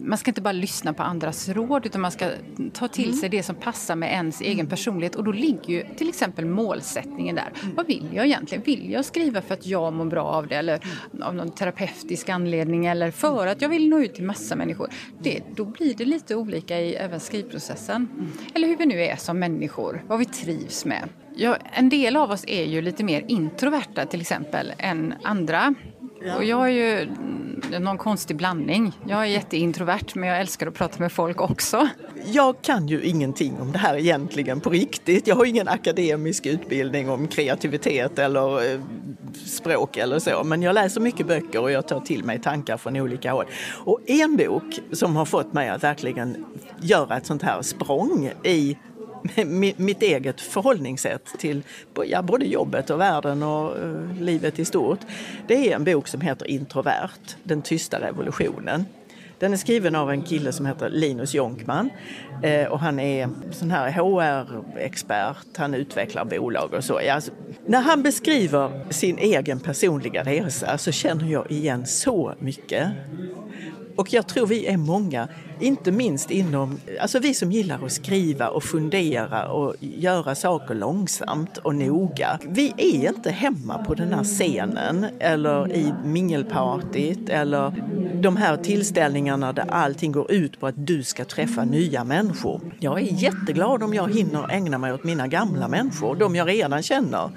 Man 0.00 0.18
ska 0.18 0.30
inte 0.30 0.40
bara 0.40 0.52
lyssna 0.52 0.92
på 0.92 1.02
andras 1.02 1.48
råd 1.48 1.86
utan 1.86 2.00
man 2.00 2.12
ska 2.12 2.30
ta 2.72 2.88
till 2.88 3.04
mm. 3.04 3.16
sig 3.16 3.28
det 3.28 3.42
som 3.42 3.56
passar 3.56 3.96
med 3.96 4.12
ens 4.12 4.40
egen 4.40 4.66
personlighet. 4.66 5.16
Och 5.16 5.24
då 5.24 5.32
ligger 5.32 5.68
ju 5.68 5.84
till 5.96 6.08
exempel 6.08 6.44
målsättningen 6.44 7.36
där. 7.36 7.52
Mm. 7.62 7.74
Vad 7.74 7.86
vill 7.86 8.08
jag 8.12 8.26
egentligen? 8.26 8.64
Vill 8.64 8.90
jag 8.90 9.04
skriva 9.04 9.42
för 9.42 9.54
att 9.54 9.66
jag 9.66 9.92
mår 9.92 10.04
bra 10.04 10.24
av 10.24 10.46
det 10.46 10.54
eller 10.54 10.80
av 11.22 11.34
någon 11.34 11.50
terapeutisk 11.50 12.28
anledning 12.28 12.86
eller 12.86 13.10
för 13.10 13.46
att 13.46 13.62
jag 13.62 13.68
vill 13.68 13.88
nå 13.88 14.00
ut 14.00 14.14
till 14.14 14.24
massa 14.24 14.56
människor? 14.56 14.88
Det, 15.22 15.42
då 15.54 15.64
blir 15.64 15.94
det 15.94 16.04
lite 16.04 16.34
olika 16.34 16.80
i 16.80 16.94
även 16.94 17.20
skrivprocessen. 17.20 18.08
Mm. 18.14 18.28
Eller 18.54 18.68
hur 18.68 18.76
vi 18.76 18.86
nu 18.86 19.02
är 19.02 19.16
som 19.16 19.38
människor, 19.38 20.04
vad 20.06 20.18
vi 20.18 20.24
trivs 20.24 20.84
med. 20.84 21.08
Ja, 21.40 21.56
en 21.72 21.88
del 21.88 22.16
av 22.16 22.30
oss 22.30 22.44
är 22.46 22.64
ju 22.64 22.82
lite 22.82 23.04
mer 23.04 23.24
introverta 23.28 24.06
till 24.06 24.20
exempel 24.20 24.72
än 24.78 25.14
andra. 25.22 25.74
Och 26.36 26.44
jag 26.44 26.66
är 26.66 26.72
ju 26.72 27.08
någon 27.78 27.98
konstig 27.98 28.36
blandning. 28.36 28.92
Jag 29.06 29.20
är 29.20 29.24
jätteintrovert 29.24 30.14
men 30.14 30.28
jag 30.28 30.40
älskar 30.40 30.66
att 30.66 30.74
prata 30.74 30.98
med 30.98 31.12
folk 31.12 31.40
också. 31.40 31.88
Jag 32.26 32.62
kan 32.62 32.88
ju 32.88 33.02
ingenting 33.02 33.60
om 33.60 33.72
det 33.72 33.78
här 33.78 33.96
egentligen 33.96 34.60
på 34.60 34.70
riktigt. 34.70 35.26
Jag 35.26 35.36
har 35.36 35.44
ingen 35.44 35.68
akademisk 35.68 36.46
utbildning 36.46 37.10
om 37.10 37.28
kreativitet 37.28 38.18
eller 38.18 38.72
eh, 38.72 38.80
språk 39.46 39.96
eller 39.96 40.18
så. 40.18 40.44
Men 40.44 40.62
jag 40.62 40.74
läser 40.74 41.00
mycket 41.00 41.26
böcker 41.26 41.62
och 41.62 41.70
jag 41.70 41.88
tar 41.88 42.00
till 42.00 42.24
mig 42.24 42.40
tankar 42.40 42.76
från 42.76 42.96
olika 42.96 43.32
håll. 43.32 43.46
Och 43.84 44.00
en 44.06 44.36
bok 44.36 44.80
som 44.92 45.16
har 45.16 45.24
fått 45.24 45.52
mig 45.52 45.68
att 45.68 45.84
verkligen 45.84 46.46
göra 46.80 47.16
ett 47.16 47.26
sånt 47.26 47.42
här 47.42 47.62
språng 47.62 48.30
i 48.44 48.76
mitt 49.76 50.02
eget 50.02 50.40
förhållningssätt 50.40 51.24
till 51.38 51.62
ja, 52.06 52.22
både 52.22 52.46
jobbet 52.46 52.90
och 52.90 53.00
världen 53.00 53.42
och 53.42 53.76
uh, 53.84 54.20
livet 54.20 54.58
i 54.58 54.64
stort. 54.64 55.00
Det 55.46 55.70
är 55.70 55.76
en 55.76 55.84
bok 55.84 56.08
som 56.08 56.20
heter 56.20 56.50
Introvert, 56.50 57.36
den 57.42 57.62
tysta 57.62 58.00
revolutionen. 58.00 58.84
Den 59.38 59.52
är 59.52 59.56
skriven 59.56 59.94
av 59.94 60.10
en 60.10 60.22
kille 60.22 60.52
som 60.52 60.66
heter 60.66 60.90
Linus 60.90 61.34
Jonkman 61.34 61.90
eh, 62.42 62.66
och 62.66 62.80
han 62.80 63.00
är 63.00 63.28
sån 63.50 63.70
här 63.70 63.90
HR-expert, 63.90 65.56
han 65.56 65.74
utvecklar 65.74 66.24
bolag 66.24 66.74
och 66.74 66.84
så. 66.84 67.00
Alltså, 67.12 67.32
när 67.66 67.80
han 67.80 68.02
beskriver 68.02 68.92
sin 68.92 69.18
egen 69.18 69.60
personliga 69.60 70.22
resa 70.22 70.78
så 70.78 70.92
känner 70.92 71.32
jag 71.32 71.50
igen 71.50 71.86
så 71.86 72.34
mycket. 72.38 72.88
Och 73.98 74.12
jag 74.12 74.26
tror 74.26 74.46
vi 74.46 74.66
är 74.66 74.76
många 74.76 75.28
inte 75.60 75.92
minst 75.92 76.30
inom, 76.30 76.78
alltså 77.00 77.18
vi 77.18 77.34
som 77.34 77.52
gillar 77.52 77.84
att 77.84 77.92
skriva 77.92 78.48
och 78.48 78.62
fundera 78.62 79.48
och 79.48 79.74
göra 79.80 80.34
saker 80.34 80.74
långsamt 80.74 81.56
och 81.58 81.74
noga. 81.74 82.38
Vi 82.48 82.74
är 82.76 83.08
inte 83.08 83.30
hemma 83.30 83.84
på 83.84 83.94
den 83.94 84.12
här 84.12 84.24
scenen 84.24 85.06
eller 85.18 85.72
i 85.72 85.94
mingelpartyt 86.04 87.28
eller 87.28 87.72
de 88.22 88.36
här 88.36 88.56
tillställningarna 88.56 89.52
där 89.52 89.70
allting 89.70 90.12
går 90.12 90.32
ut 90.32 90.60
på 90.60 90.66
att 90.66 90.86
du 90.86 91.02
ska 91.02 91.24
träffa 91.24 91.64
nya 91.64 92.04
människor. 92.04 92.60
Jag 92.78 92.98
är 92.98 93.22
jätteglad 93.22 93.82
om 93.82 93.94
jag 93.94 94.14
hinner 94.14 94.50
ägna 94.50 94.78
mig 94.78 94.92
åt 94.92 95.04
mina 95.04 95.26
gamla 95.26 95.68
människor, 95.68 96.16
de 96.16 96.36
jag 96.36 96.48
redan 96.48 96.82
känner 96.82 97.30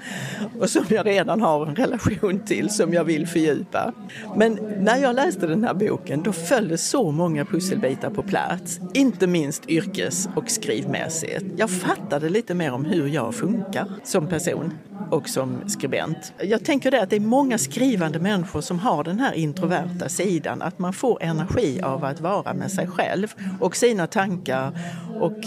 och 0.60 0.70
som 0.70 0.84
jag 0.88 1.06
redan 1.06 1.40
har 1.40 1.66
en 1.66 1.76
relation 1.76 2.38
till 2.46 2.70
som 2.70 2.92
jag 2.92 3.04
vill 3.04 3.26
fördjupa. 3.26 3.92
Men 4.36 4.58
när 4.80 4.96
jag 4.96 5.14
läste 5.14 5.46
den 5.46 5.64
här 5.64 5.74
boken 5.74 6.22
då 6.22 6.32
följde 6.54 6.78
så 6.78 7.10
många 7.10 7.44
pusselbitar 7.44 8.10
på 8.10 8.22
plats, 8.22 8.80
inte 8.94 9.26
minst 9.26 9.68
yrkes 9.68 10.28
och 10.36 10.50
skrivmässigt. 10.50 11.44
Jag 11.56 11.70
fattade 11.70 12.28
lite 12.28 12.54
mer 12.54 12.72
om 12.72 12.84
hur 12.84 13.08
jag 13.08 13.34
funkar 13.34 13.86
som 14.04 14.28
person 14.28 14.72
och 15.10 15.28
som 15.28 15.68
skribent. 15.68 16.32
Jag 16.42 16.64
tänker 16.64 16.90
det 16.90 17.02
att 17.02 17.10
det 17.10 17.16
är 17.16 17.20
många 17.20 17.58
skrivande 17.58 18.18
människor 18.18 18.60
som 18.60 18.78
har 18.78 19.04
den 19.04 19.20
här 19.20 19.32
introverta 19.32 20.08
sidan, 20.08 20.62
att 20.62 20.78
man 20.78 20.92
får 20.92 21.22
energi 21.22 21.80
av 21.82 22.04
att 22.04 22.20
vara 22.20 22.54
med 22.54 22.70
sig 22.70 22.86
själv 22.86 23.34
och 23.60 23.76
sina 23.76 24.06
tankar 24.06 24.72
och 25.20 25.38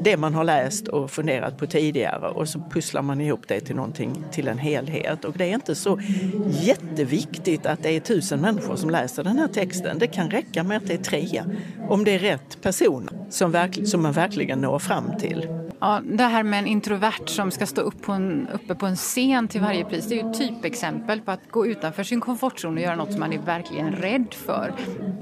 det 0.00 0.16
man 0.16 0.34
har 0.34 0.44
läst 0.44 0.88
och 0.88 1.10
funderat 1.10 1.58
på 1.58 1.66
tidigare 1.66 2.28
och 2.28 2.48
så 2.48 2.60
pusslar 2.70 3.02
man 3.02 3.20
ihop 3.20 3.48
det 3.48 3.60
till 3.60 3.76
någonting, 3.76 4.24
till 4.32 4.48
en 4.48 4.58
helhet. 4.58 5.24
Och 5.24 5.34
det 5.38 5.44
är 5.44 5.54
inte 5.54 5.74
så 5.74 6.00
jätteviktigt 6.46 7.66
att 7.66 7.82
det 7.82 7.96
är 7.96 8.00
tusen 8.00 8.40
människor 8.40 8.76
som 8.76 8.90
läser 8.90 9.24
den 9.24 9.38
här 9.38 9.48
texten. 9.48 9.98
Det 9.98 10.06
kan 10.06 10.30
räcka 10.30 10.62
med 10.62 10.76
att 10.76 10.86
det 10.86 10.94
är 10.94 11.02
tre, 11.02 11.42
om 11.88 12.04
det 12.04 12.10
är 12.10 12.18
rätt 12.18 12.62
person 12.62 13.10
som, 13.30 13.68
som 13.84 14.02
man 14.02 14.12
verkligen 14.12 14.60
når 14.60 14.78
fram 14.78 15.18
till. 15.18 15.61
Ja, 15.82 16.00
det 16.04 16.22
här 16.22 16.42
med 16.42 16.58
en 16.58 16.66
introvert 16.66 17.26
som 17.26 17.50
ska 17.50 17.66
stå 17.66 17.80
upp 17.80 18.02
på 18.02 18.12
en, 18.12 18.48
uppe 18.52 18.74
på 18.74 18.86
en 18.86 18.96
scen 18.96 19.48
till 19.48 19.60
varje 19.60 19.84
pris, 19.84 20.06
det 20.08 20.20
är 20.20 20.22
ju 20.22 20.30
ett 20.30 20.38
typexempel 20.38 21.20
på 21.20 21.30
att 21.30 21.50
gå 21.50 21.66
utanför 21.66 22.02
sin 22.02 22.20
komfortzon 22.20 22.76
och 22.76 22.82
göra 22.82 22.96
något 22.96 23.10
som 23.10 23.20
man 23.20 23.32
är 23.32 23.38
verkligen 23.38 23.92
rädd 23.92 24.34
för. 24.34 24.74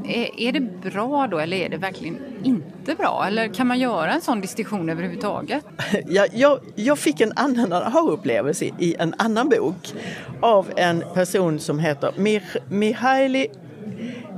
Är, 0.04 0.40
är 0.40 0.52
det 0.52 0.60
bra 0.60 1.26
då 1.26 1.38
eller 1.38 1.56
är 1.56 1.68
det 1.68 1.76
verkligen 1.76 2.18
inte 2.42 2.94
bra? 2.94 3.24
Eller 3.26 3.54
kan 3.54 3.66
man 3.66 3.78
göra 3.78 4.12
en 4.12 4.20
sån 4.20 4.40
distinktion 4.40 4.88
överhuvudtaget? 4.88 5.64
Jag, 6.06 6.28
jag, 6.32 6.58
jag 6.74 6.98
fick 6.98 7.20
en 7.20 7.32
annan 7.36 7.72
aha-upplevelse 7.72 8.64
i 8.64 8.96
en 8.98 9.14
annan 9.18 9.48
bok 9.48 9.94
av 10.40 10.66
en 10.76 11.04
person 11.14 11.58
som 11.58 11.78
heter 11.78 12.12
Mich 12.16 12.56
Mihaili 12.68 13.48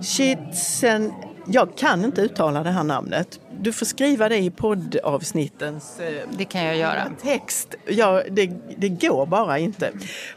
Csikszentmihalyi 0.02 1.32
jag 1.46 1.76
kan 1.76 2.04
inte 2.04 2.20
uttala 2.20 2.62
det 2.62 2.70
här 2.70 2.84
namnet. 2.84 3.40
Du 3.62 3.72
får 3.72 3.86
skriva 3.86 4.28
det 4.28 4.38
i 4.38 4.50
poddavsnittens 4.50 6.00
eh, 6.00 6.28
det 6.38 6.44
kan 6.44 6.64
jag 6.64 6.76
göra. 6.76 7.10
text. 7.22 7.74
Ja, 7.86 8.22
det, 8.30 8.50
det 8.76 8.88
går 8.88 9.26
bara 9.26 9.58
inte. 9.58 9.90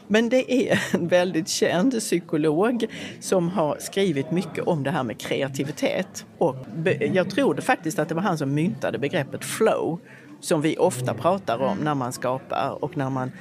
Men 0.06 0.28
det 0.28 0.52
är 0.52 0.80
en 0.94 1.08
väldigt 1.08 1.48
känd 1.48 1.98
psykolog 1.98 2.86
som 3.20 3.48
har 3.48 3.76
skrivit 3.80 4.30
mycket 4.30 4.64
om 4.64 4.82
det 4.82 4.90
här 4.90 5.02
med 5.02 5.18
kreativitet. 5.18 6.26
Och 6.38 6.56
jag 7.12 7.30
tror 7.30 7.60
faktiskt 7.60 7.98
att 7.98 8.08
det 8.08 8.14
var 8.14 8.22
han 8.22 8.38
som 8.38 8.54
myntade 8.54 8.98
begreppet 8.98 9.44
flow 9.44 10.00
som 10.40 10.60
vi 10.60 10.76
ofta 10.76 11.14
pratar 11.14 11.62
om 11.62 11.78
när 11.78 11.94
man 11.94 12.12
skapar 12.12 12.84
och 12.84 12.96
när 12.96 13.10
man 13.10 13.32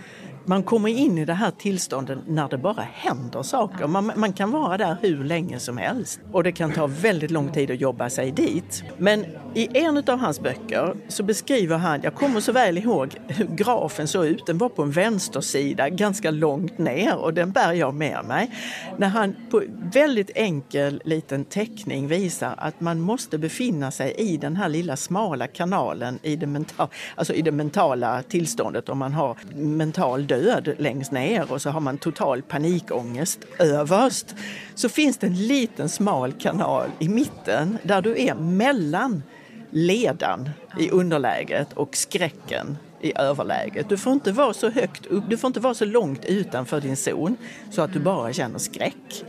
man 0.46 0.64
kommer 0.64 0.90
in 0.90 1.18
i 1.18 1.26
det 1.26 1.34
här 1.34 1.52
tillståndet 1.52 2.20
när 2.28 2.50
det 2.50 2.58
bara 2.58 2.88
händer 2.94 3.44
saker. 3.44 3.88
Man, 3.88 4.12
man, 4.16 4.34
kan 4.34 4.52
vara 4.52 4.78
där 4.78 4.98
hur 5.02 5.24
länge 5.24 5.60
som 5.60 5.78
helst 5.78 6.20
och 6.32 6.44
det 6.44 6.52
kan 6.52 6.72
ta 6.72 6.88
väldigt 6.88 7.32
lång 7.32 7.52
tid 7.52 7.72
att 7.72 7.82
jobba 7.82 8.10
sig 8.10 8.32
dit. 8.32 8.84
Men 8.98 9.26
i 9.54 9.78
en 9.78 9.98
av 9.98 10.20
hans 10.20 10.40
böcker 10.40 10.96
så 11.08 11.24
beskriver 11.24 11.78
han, 11.78 12.02
jag 12.04 12.16
kommer 12.16 12.40
så 12.40 12.52
väl 12.52 12.78
ihåg 12.78 13.16
hur 13.28 13.46
grafen 13.46 14.08
såg 14.08 14.26
ut, 14.26 14.46
den 14.46 14.58
var 14.58 14.70
på 14.70 14.84
en 14.84 14.92
vänstersida 14.92 15.90
ganska 15.90 16.32
långt 16.32 16.78
ner 16.78 17.18
och 17.18 17.34
den 17.34 17.52
bär 17.52 17.74
jag 17.74 17.94
med 17.94 18.26
mig. 18.26 18.52
När 18.98 19.08
han 19.08 19.36
på 19.52 19.64
väldigt 19.94 20.32
enkel 20.36 21.02
liten 21.06 21.46
teckning 21.46 22.08
visar 22.08 22.56
att 22.58 22.82
man 22.82 23.00
måste 23.00 23.38
befinna 23.38 23.92
sig 23.92 24.14
i 24.18 24.38
den 24.38 24.56
här 24.56 24.70
lilla 24.70 24.96
smala 24.98 25.48
kanalen 25.48 26.20
i 26.22 26.36
det, 26.36 26.48
mental, 26.48 26.88
alltså 27.16 27.34
i 27.34 27.42
det 27.42 27.52
mentala 27.52 28.24
tillståndet 28.24 28.90
om 28.90 28.98
man 28.98 29.14
har 29.14 29.38
mental 29.56 30.28
död 30.28 30.35
längst 30.78 31.12
ner 31.12 31.52
och 31.52 31.62
så 31.62 31.70
har 31.70 31.80
man 31.80 31.98
total 31.98 32.42
panikångest 32.42 33.40
överst. 33.60 34.36
Så 34.76 34.90
finns 34.90 35.18
det 35.18 35.28
en 35.28 35.48
liten 35.48 35.90
smal 35.90 36.34
kanal 36.34 36.90
i 37.00 37.10
mitten 37.10 37.78
där 37.84 38.02
du 38.02 38.22
är 38.22 38.36
mellan 38.36 39.24
ledan 39.70 40.50
i 40.80 40.90
underläget 40.90 41.74
och 41.74 41.96
skräcken 41.96 42.78
i 43.02 43.18
överläget. 43.18 43.90
Du 43.90 43.98
får 43.98 44.14
inte 44.14 44.32
vara 44.32 44.54
så 44.54 44.70
högt 44.70 45.06
upp, 45.06 45.24
du 45.30 45.38
får 45.38 45.48
inte 45.48 45.60
vara 45.60 45.74
så 45.74 45.86
långt 45.86 46.26
utanför 46.26 46.82
din 46.82 46.98
zon 46.98 47.38
så 47.72 47.82
att 47.82 47.94
du 47.94 48.00
bara 48.00 48.34
känner 48.34 48.60
skräck. 48.60 49.26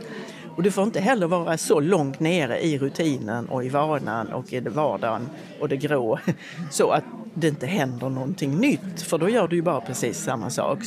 Och 0.57 0.63
du 0.63 0.71
får 0.71 0.83
inte 0.83 0.99
heller 0.99 1.27
vara 1.27 1.57
så 1.57 1.79
långt 1.79 2.19
nere 2.19 2.59
i 2.59 2.77
rutinen 2.77 3.49
och 3.49 3.65
i 3.65 3.69
vanan 3.69 4.27
och 4.27 4.53
i 4.53 4.59
vardagen 4.59 5.29
och 5.59 5.69
det 5.69 5.77
grå 5.77 6.19
så 6.71 6.89
att 6.89 7.03
det 7.33 7.47
inte 7.47 7.67
händer 7.67 8.09
någonting 8.09 8.57
nytt, 8.57 9.01
för 9.01 9.17
då 9.17 9.29
gör 9.29 9.47
du 9.47 9.55
ju 9.55 9.61
bara 9.61 9.81
precis 9.81 10.17
samma 10.17 10.49
sak. 10.49 10.79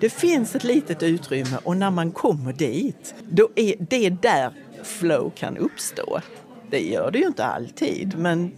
Det 0.00 0.10
finns 0.10 0.54
ett 0.54 0.64
litet 0.64 1.02
utrymme 1.02 1.58
och 1.64 1.76
när 1.76 1.90
man 1.90 2.12
kommer 2.12 2.52
dit, 2.52 3.14
då 3.28 3.48
är 3.56 3.74
det 3.78 4.10
där 4.10 4.50
flow 4.82 5.30
kan 5.30 5.56
uppstå. 5.56 6.20
Det 6.70 6.80
gör 6.80 7.10
det 7.10 7.18
ju 7.18 7.26
inte 7.26 7.44
alltid, 7.44 8.18
men 8.18 8.52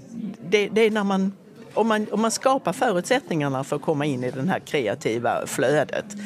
det, 0.48 0.68
det 0.68 0.80
är 0.80 0.90
när 0.90 1.04
man 1.04 1.32
om 1.74 1.88
man, 1.88 2.06
om 2.12 2.20
man 2.20 2.30
skapar 2.30 2.72
förutsättningarna 2.72 3.64
för 3.64 3.76
att 3.76 3.82
komma 3.82 4.06
in 4.06 4.24
i 4.24 4.30
det 4.30 4.42
här 4.42 4.58
kreativa 4.58 5.46
flödet 5.46 6.16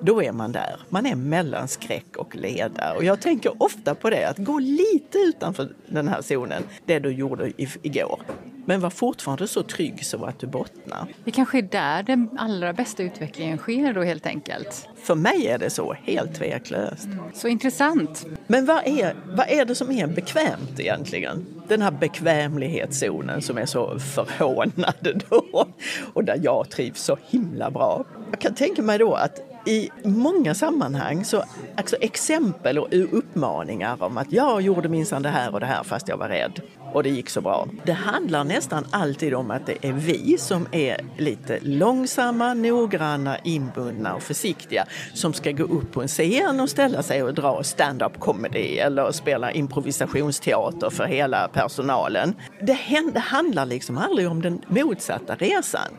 då 0.00 0.22
är 0.22 0.32
man 0.32 0.52
där. 0.52 0.76
Man 0.88 1.06
är 1.06 1.14
mellan 1.14 1.68
skräck 1.68 2.16
och 2.16 2.36
leda. 2.36 2.94
Och 2.96 3.04
jag 3.04 3.20
tänker 3.20 3.62
ofta 3.62 3.94
på 3.94 4.10
det, 4.10 4.28
att 4.28 4.38
gå 4.38 4.58
lite 4.58 5.18
utanför 5.18 5.68
den 5.86 6.08
här 6.08 6.22
zonen, 6.22 6.62
det 6.84 6.98
du 6.98 7.10
gjorde 7.10 7.52
igår. 7.82 8.20
Men 8.64 8.80
var 8.80 8.90
fortfarande 8.90 9.48
så 9.48 9.62
trygg 9.62 10.04
så 10.04 10.24
att 10.24 10.38
du 10.38 10.46
bottnar. 10.46 11.06
Det 11.24 11.30
kanske 11.30 11.58
är 11.58 11.62
där 11.62 12.02
den 12.02 12.28
allra 12.38 12.72
bästa 12.72 13.02
utvecklingen 13.02 13.58
sker 13.58 13.92
då 13.92 14.02
helt 14.02 14.26
enkelt? 14.26 14.88
För 14.96 15.14
mig 15.14 15.46
är 15.46 15.58
det 15.58 15.70
så, 15.70 15.92
helt 15.92 16.34
tveklöst. 16.34 17.04
Mm. 17.04 17.18
Så 17.34 17.48
intressant. 17.48 18.26
Men 18.46 18.66
vad 18.66 18.86
är, 18.86 19.14
vad 19.36 19.48
är 19.48 19.64
det 19.64 19.74
som 19.74 19.90
är 19.90 20.06
bekvämt 20.06 20.80
egentligen? 20.80 21.46
Den 21.68 21.82
här 21.82 21.90
bekvämlighetszonen 21.90 23.42
som 23.42 23.58
är 23.58 23.66
så 23.66 23.98
förhånad 23.98 25.22
då 25.30 25.66
och 26.12 26.24
där 26.24 26.40
jag 26.42 26.70
trivs 26.70 27.02
så 27.02 27.18
himla 27.28 27.70
bra. 27.70 28.04
Jag 28.30 28.40
kan 28.40 28.54
tänka 28.54 28.82
mig 28.82 28.98
då 28.98 29.14
att 29.14 29.49
i 29.66 29.90
många 30.04 30.54
sammanhang 30.54 31.24
så 31.24 31.44
alltså 31.76 31.96
exempel 31.96 32.78
och 32.78 32.88
uppmaningar 33.12 34.02
om 34.02 34.18
att 34.18 34.32
jag 34.32 34.60
gjorde 34.60 34.88
minsann 34.88 35.22
det 35.22 35.28
här 35.28 35.54
och 35.54 35.60
det 35.60 35.66
här 35.66 35.82
fast 35.82 36.08
jag 36.08 36.16
var 36.16 36.28
rädd 36.28 36.60
och 36.92 37.02
det 37.02 37.08
gick 37.08 37.30
så 37.30 37.40
bra. 37.40 37.68
Det 37.84 37.92
handlar 37.92 38.44
nästan 38.44 38.86
alltid 38.90 39.34
om 39.34 39.50
att 39.50 39.66
det 39.66 39.88
är 39.88 39.92
vi 39.92 40.38
som 40.38 40.66
är 40.72 41.00
lite 41.16 41.58
långsamma, 41.62 42.54
noggranna, 42.54 43.38
inbundna 43.38 44.14
och 44.14 44.22
försiktiga 44.22 44.84
som 45.14 45.32
ska 45.32 45.52
gå 45.52 45.64
upp 45.64 45.92
på 45.92 46.02
en 46.02 46.08
scen 46.08 46.60
och 46.60 46.70
ställa 46.70 47.02
sig 47.02 47.22
och 47.22 47.34
dra 47.34 47.62
stand-up 47.62 48.20
comedy 48.20 48.78
eller 48.78 49.12
spela 49.12 49.52
improvisationsteater 49.52 50.90
för 50.90 51.04
hela 51.04 51.48
personalen. 51.48 52.34
Det, 52.60 52.78
det 53.14 53.20
handlar 53.20 53.66
liksom 53.66 53.98
aldrig 53.98 54.28
om 54.28 54.42
den 54.42 54.62
motsatta 54.68 55.34
resan 55.34 55.90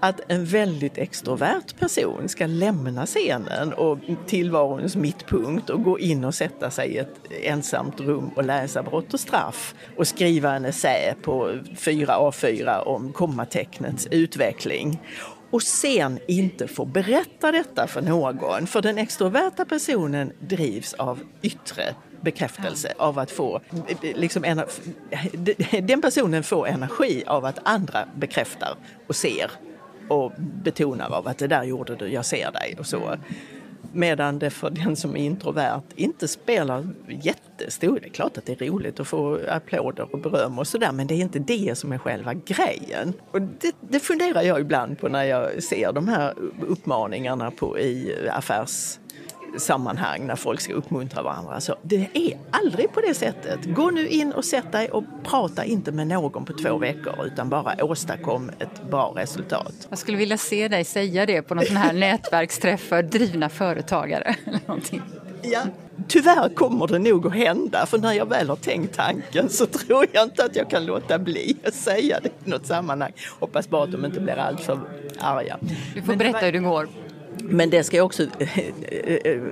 att 0.00 0.20
en 0.28 0.44
väldigt 0.44 0.98
extrovert 0.98 1.78
person 1.78 2.28
ska 2.28 2.46
lämna 2.46 3.06
scenen 3.06 3.72
och 3.72 3.98
tillvarons 4.26 4.96
mittpunkt 4.96 5.70
och 5.70 5.82
gå 5.82 5.98
in 5.98 6.24
och 6.24 6.34
sätta 6.34 6.70
sig 6.70 6.88
i 6.88 6.98
ett 6.98 7.14
ensamt 7.42 8.00
rum 8.00 8.30
och 8.36 8.44
läsa 8.44 8.82
Brott 8.82 9.14
och 9.14 9.20
straff 9.20 9.74
och 9.96 10.06
skriva 10.06 10.54
en 10.54 10.64
essä 10.64 11.14
på 11.22 11.58
fyra 11.76 12.14
A4 12.14 12.84
om 12.84 13.12
kommatecknets 13.12 14.08
utveckling 14.10 15.00
och 15.50 15.62
sen 15.62 16.18
inte 16.28 16.68
få 16.68 16.84
berätta 16.84 17.52
detta 17.52 17.86
för 17.86 18.02
någon. 18.02 18.66
För 18.66 18.82
den 18.82 18.98
extroverta 18.98 19.64
personen 19.64 20.32
drivs 20.40 20.94
av 20.94 21.20
yttre 21.42 21.94
bekräftelse 22.20 22.94
av 22.98 23.18
att 23.18 23.30
få, 23.30 23.60
liksom, 24.02 24.64
den 25.82 26.02
personen 26.02 26.42
får 26.42 26.68
energi 26.68 27.24
av 27.26 27.44
att 27.44 27.58
andra 27.62 28.08
bekräftar 28.16 28.74
och 29.06 29.16
ser 29.16 29.50
och 30.08 30.32
betonar 30.38 31.10
av 31.12 31.28
att 31.28 31.38
det 31.38 31.46
där 31.46 31.64
gjorde 31.64 31.96
du, 31.96 32.08
jag 32.08 32.26
ser 32.26 32.52
dig 32.52 32.76
och 32.78 32.86
så. 32.86 33.16
Medan 33.92 34.38
det 34.38 34.50
för 34.50 34.70
den 34.70 34.96
som 34.96 35.16
är 35.16 35.20
introvert 35.20 35.82
inte 35.94 36.28
spelar 36.28 36.88
jättestor... 37.22 37.98
Det 38.00 38.06
är 38.06 38.10
klart 38.10 38.38
att 38.38 38.46
det 38.46 38.60
är 38.60 38.66
roligt 38.66 39.00
att 39.00 39.08
få 39.08 39.38
applåder 39.48 40.14
och 40.14 40.18
beröm 40.18 40.58
och 40.58 40.66
sådär 40.66 40.92
men 40.92 41.06
det 41.06 41.14
är 41.14 41.20
inte 41.20 41.38
det 41.38 41.78
som 41.78 41.92
är 41.92 41.98
själva 41.98 42.34
grejen. 42.34 43.12
Och 43.30 43.42
det, 43.42 43.72
det 43.80 44.00
funderar 44.00 44.42
jag 44.42 44.60
ibland 44.60 44.98
på 44.98 45.08
när 45.08 45.24
jag 45.24 45.62
ser 45.62 45.92
de 45.92 46.08
här 46.08 46.34
uppmaningarna 46.68 47.50
på, 47.50 47.78
i 47.78 48.14
affärs 48.30 48.98
sammanhang 49.58 50.26
när 50.26 50.36
folk 50.36 50.60
ska 50.60 50.72
uppmuntra 50.72 51.22
varandra. 51.22 51.60
Så 51.60 51.76
det 51.82 52.08
är 52.12 52.38
aldrig 52.50 52.92
på 52.92 53.00
det 53.00 53.14
sättet. 53.14 53.64
Gå 53.64 53.90
nu 53.90 54.08
in 54.08 54.32
och 54.32 54.44
sätt 54.44 54.72
dig 54.72 54.88
och 54.88 55.04
prata 55.24 55.64
inte 55.64 55.92
med 55.92 56.06
någon 56.06 56.44
på 56.44 56.52
två 56.52 56.78
veckor 56.78 57.26
utan 57.26 57.48
bara 57.48 57.84
åstadkom 57.84 58.50
ett 58.58 58.90
bra 58.90 59.12
resultat. 59.16 59.86
Jag 59.90 59.98
skulle 59.98 60.18
vilja 60.18 60.38
se 60.38 60.68
dig 60.68 60.84
säga 60.84 61.26
det 61.26 61.42
på 61.42 61.54
någon 61.54 61.64
sån 61.64 61.76
här 61.76 61.92
nätverksträff 62.06 62.80
för 62.80 63.02
drivna 63.02 63.48
företagare. 63.48 64.36
Eller 64.44 64.60
någonting. 64.66 65.02
Ja, 65.42 65.62
tyvärr 66.08 66.54
kommer 66.54 66.86
det 66.86 66.98
nog 66.98 67.26
att 67.26 67.34
hända 67.34 67.86
för 67.86 67.98
när 67.98 68.12
jag 68.12 68.28
väl 68.28 68.48
har 68.48 68.56
tänkt 68.56 68.96
tanken 68.96 69.48
så 69.48 69.66
tror 69.86 70.06
jag 70.12 70.24
inte 70.24 70.44
att 70.44 70.56
jag 70.56 70.70
kan 70.70 70.86
låta 70.86 71.18
bli 71.18 71.56
att 71.64 71.74
säga 71.74 72.20
det 72.22 72.28
i 72.28 72.50
något 72.50 72.66
sammanhang. 72.66 73.12
Hoppas 73.40 73.68
bara 73.68 73.84
att 73.84 73.92
de 73.92 74.04
inte 74.04 74.20
blir 74.20 74.34
alltför 74.34 74.80
arga. 75.18 75.58
Du 75.94 76.02
får 76.02 76.16
berätta 76.16 76.38
hur 76.38 76.52
det 76.52 76.58
går. 76.58 76.88
Men 77.48 77.70
det 77.70 77.84
ska 77.84 77.96
jag 77.96 78.06
också 78.06 78.22
eh, 78.38 78.58
eh, 79.24 79.42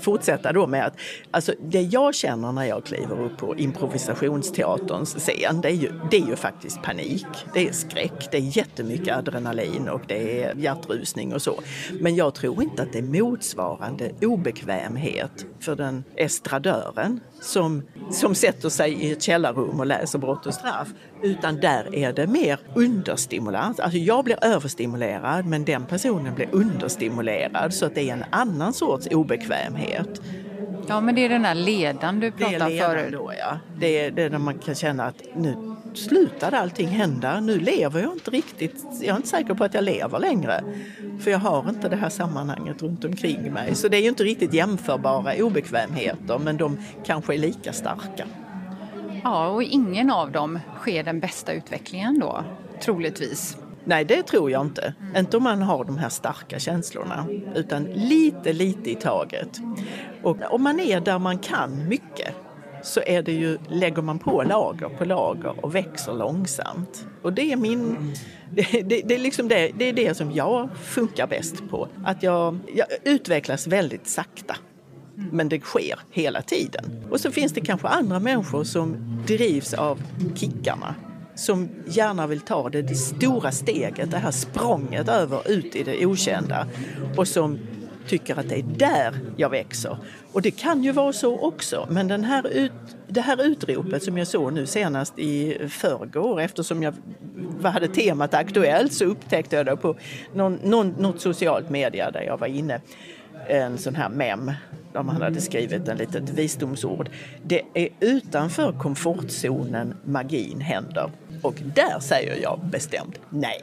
fortsätta 0.00 0.52
då 0.52 0.66
med 0.66 0.86
att 0.86 0.94
alltså 1.30 1.54
det 1.60 1.82
jag 1.82 2.14
känner 2.14 2.52
när 2.52 2.64
jag 2.64 2.84
kliver 2.84 3.20
upp 3.20 3.36
på 3.36 3.56
improvisationsteaterns 3.56 5.14
scen, 5.14 5.60
det 5.60 5.68
är, 5.68 5.72
ju, 5.72 5.92
det 6.10 6.16
är 6.16 6.26
ju 6.26 6.36
faktiskt 6.36 6.82
panik. 6.82 7.26
Det 7.54 7.68
är 7.68 7.72
skräck, 7.72 8.28
det 8.30 8.36
är 8.36 8.56
jättemycket 8.56 9.16
adrenalin 9.16 9.88
och 9.88 10.00
det 10.06 10.42
är 10.42 10.54
hjärtrusning 10.54 11.34
och 11.34 11.42
så. 11.42 11.60
Men 12.00 12.16
jag 12.16 12.34
tror 12.34 12.62
inte 12.62 12.82
att 12.82 12.92
det 12.92 12.98
är 12.98 13.02
motsvarande 13.02 14.10
obekvämhet 14.22 15.46
för 15.60 15.76
den 15.76 16.04
estradören 16.16 17.20
som, 17.44 17.82
som 18.10 18.34
sätter 18.34 18.68
sig 18.68 18.92
i 18.92 19.12
ett 19.12 19.22
källarrum 19.22 19.80
och 19.80 19.86
läser 19.86 20.18
Brott 20.18 20.46
och 20.46 20.54
straff. 20.54 20.88
Utan 21.22 21.60
där 21.60 21.94
är 21.94 22.12
det 22.12 22.26
mer 22.26 22.58
understimulans. 22.74 23.80
Alltså 23.80 23.98
jag 23.98 24.24
blir 24.24 24.44
överstimulerad 24.44 25.46
men 25.46 25.64
den 25.64 25.86
personen 25.86 26.34
blir 26.34 26.48
understimulerad 26.52 27.74
så 27.74 27.86
att 27.86 27.94
det 27.94 28.10
är 28.10 28.12
en 28.12 28.24
annan 28.30 28.72
sorts 28.72 29.06
obekvämhet. 29.06 30.20
Ja 30.86 31.00
men 31.00 31.14
det 31.14 31.24
är 31.24 31.28
den 31.28 31.44
här 31.44 31.54
ledan 31.54 32.20
du 32.20 32.30
pratade 32.30 32.78
förut. 32.78 33.12
Då, 33.12 33.32
ja. 33.38 33.58
Det 33.78 34.00
är 34.00 34.10
det 34.10 34.28
när 34.28 34.38
man 34.38 34.58
kan 34.58 34.74
känna 34.74 35.04
att 35.04 35.22
nu 35.34 35.73
slutade 35.94 36.58
allting 36.58 36.88
hända. 36.88 37.40
Nu 37.40 37.58
lever 37.58 38.00
jag 38.00 38.12
inte 38.12 38.30
riktigt. 38.30 38.84
Jag 39.00 39.08
är 39.08 39.16
inte 39.16 39.28
säker 39.28 39.54
på 39.54 39.64
att 39.64 39.74
jag 39.74 39.84
lever 39.84 40.18
längre. 40.18 40.64
För 41.20 41.30
jag 41.30 41.38
har 41.38 41.68
inte 41.68 41.88
det 41.88 41.96
här 41.96 42.08
sammanhanget 42.08 42.82
runt 42.82 43.04
omkring 43.04 43.52
mig. 43.52 43.74
Så 43.74 43.88
det 43.88 43.96
är 43.96 44.00
ju 44.02 44.08
inte 44.08 44.24
riktigt 44.24 44.54
jämförbara 44.54 45.34
obekvämheter 45.44 46.38
men 46.38 46.56
de 46.56 46.78
kanske 47.04 47.34
är 47.34 47.38
lika 47.38 47.72
starka. 47.72 48.26
Ja, 49.22 49.48
och 49.48 49.62
ingen 49.62 50.10
av 50.10 50.32
dem 50.32 50.58
sker 50.80 51.02
den 51.02 51.20
bästa 51.20 51.52
utvecklingen 51.52 52.18
då, 52.18 52.44
troligtvis. 52.80 53.56
Nej, 53.84 54.04
det 54.04 54.22
tror 54.22 54.50
jag 54.50 54.62
inte. 54.62 54.94
Mm. 55.00 55.16
Inte 55.16 55.36
om 55.36 55.42
man 55.42 55.62
har 55.62 55.84
de 55.84 55.98
här 55.98 56.08
starka 56.08 56.58
känslorna, 56.58 57.26
utan 57.54 57.84
lite, 57.84 58.52
lite 58.52 58.90
i 58.90 58.94
taget. 58.94 59.60
Och 60.22 60.36
om 60.50 60.62
man 60.62 60.80
är 60.80 61.00
där 61.00 61.18
man 61.18 61.38
kan 61.38 61.88
mycket 61.88 62.34
så 62.84 63.00
är 63.06 63.22
det 63.22 63.32
ju, 63.32 63.58
lägger 63.68 64.02
man 64.02 64.18
på 64.18 64.42
lager 64.42 64.88
på 64.88 65.04
lager 65.04 65.64
och 65.64 65.74
växer 65.74 66.12
långsamt. 66.12 67.06
Och 67.22 67.32
det 67.32 67.52
är 67.52 67.56
min... 67.56 68.14
Det, 68.56 68.82
det, 68.82 69.02
det 69.04 69.14
är 69.14 69.18
liksom 69.18 69.48
det, 69.48 69.70
det 69.78 69.84
är 69.84 69.92
det 69.92 70.14
som 70.14 70.32
jag 70.32 70.68
funkar 70.82 71.26
bäst 71.26 71.70
på. 71.70 71.88
Att 72.04 72.22
jag, 72.22 72.58
jag 72.74 72.86
utvecklas 73.04 73.66
väldigt 73.66 74.06
sakta. 74.06 74.56
Men 75.14 75.48
det 75.48 75.60
sker 75.60 75.98
hela 76.10 76.42
tiden. 76.42 77.04
Och 77.10 77.20
så 77.20 77.30
finns 77.30 77.52
det 77.52 77.60
kanske 77.60 77.88
andra 77.88 78.18
människor 78.18 78.64
som 78.64 78.96
drivs 79.26 79.74
av 79.74 80.02
kickarna 80.34 80.94
som 81.34 81.68
gärna 81.86 82.26
vill 82.26 82.40
ta 82.40 82.68
det, 82.68 82.82
det 82.82 82.94
stora 82.94 83.52
steget, 83.52 84.10
det 84.10 84.18
här 84.18 84.30
språnget 84.30 85.08
över 85.08 85.50
ut 85.50 85.76
i 85.76 85.82
det 85.82 86.06
okända 86.06 86.66
och 87.16 87.28
som 87.28 87.58
tycker 88.06 88.38
att 88.38 88.48
det 88.48 88.58
är 88.58 88.62
där 88.62 89.14
jag 89.36 89.50
växer. 89.50 89.96
Och 90.32 90.42
det 90.42 90.50
kan 90.50 90.84
ju 90.84 90.92
vara 90.92 91.12
så 91.12 91.38
också, 91.38 91.88
men 91.90 92.08
den 92.08 92.24
här 92.24 92.46
ut, 92.46 92.72
det 93.08 93.20
här 93.20 93.42
utropet 93.42 94.02
som 94.02 94.18
jag 94.18 94.26
såg 94.26 94.52
nu 94.52 94.66
senast 94.66 95.18
i 95.18 95.58
förrgår 95.68 96.40
eftersom 96.40 96.82
jag 96.82 96.94
hade 97.62 97.88
temat 97.88 98.34
aktuellt 98.34 98.92
så 98.92 99.04
upptäckte 99.04 99.56
jag 99.56 99.66
det 99.66 99.76
på 99.76 99.96
någon, 100.34 100.58
någon, 100.62 100.88
något 100.88 101.20
socialt 101.20 101.70
media 101.70 102.10
där 102.10 102.22
jag 102.22 102.38
var 102.38 102.46
inne, 102.46 102.80
en 103.48 103.78
sån 103.78 103.94
här 103.94 104.08
mem 104.08 104.52
där 104.92 105.02
man 105.02 105.22
hade 105.22 105.40
skrivit 105.40 105.88
en 105.88 105.96
litet 105.96 106.30
visdomsord. 106.30 107.10
Det 107.42 107.62
är 107.74 107.88
utanför 108.00 108.72
komfortzonen 108.72 109.96
magin 110.04 110.60
händer. 110.60 111.10
Och 111.42 111.54
där 111.74 112.00
säger 112.00 112.42
jag 112.42 112.60
bestämt 112.70 113.20
nej. 113.30 113.62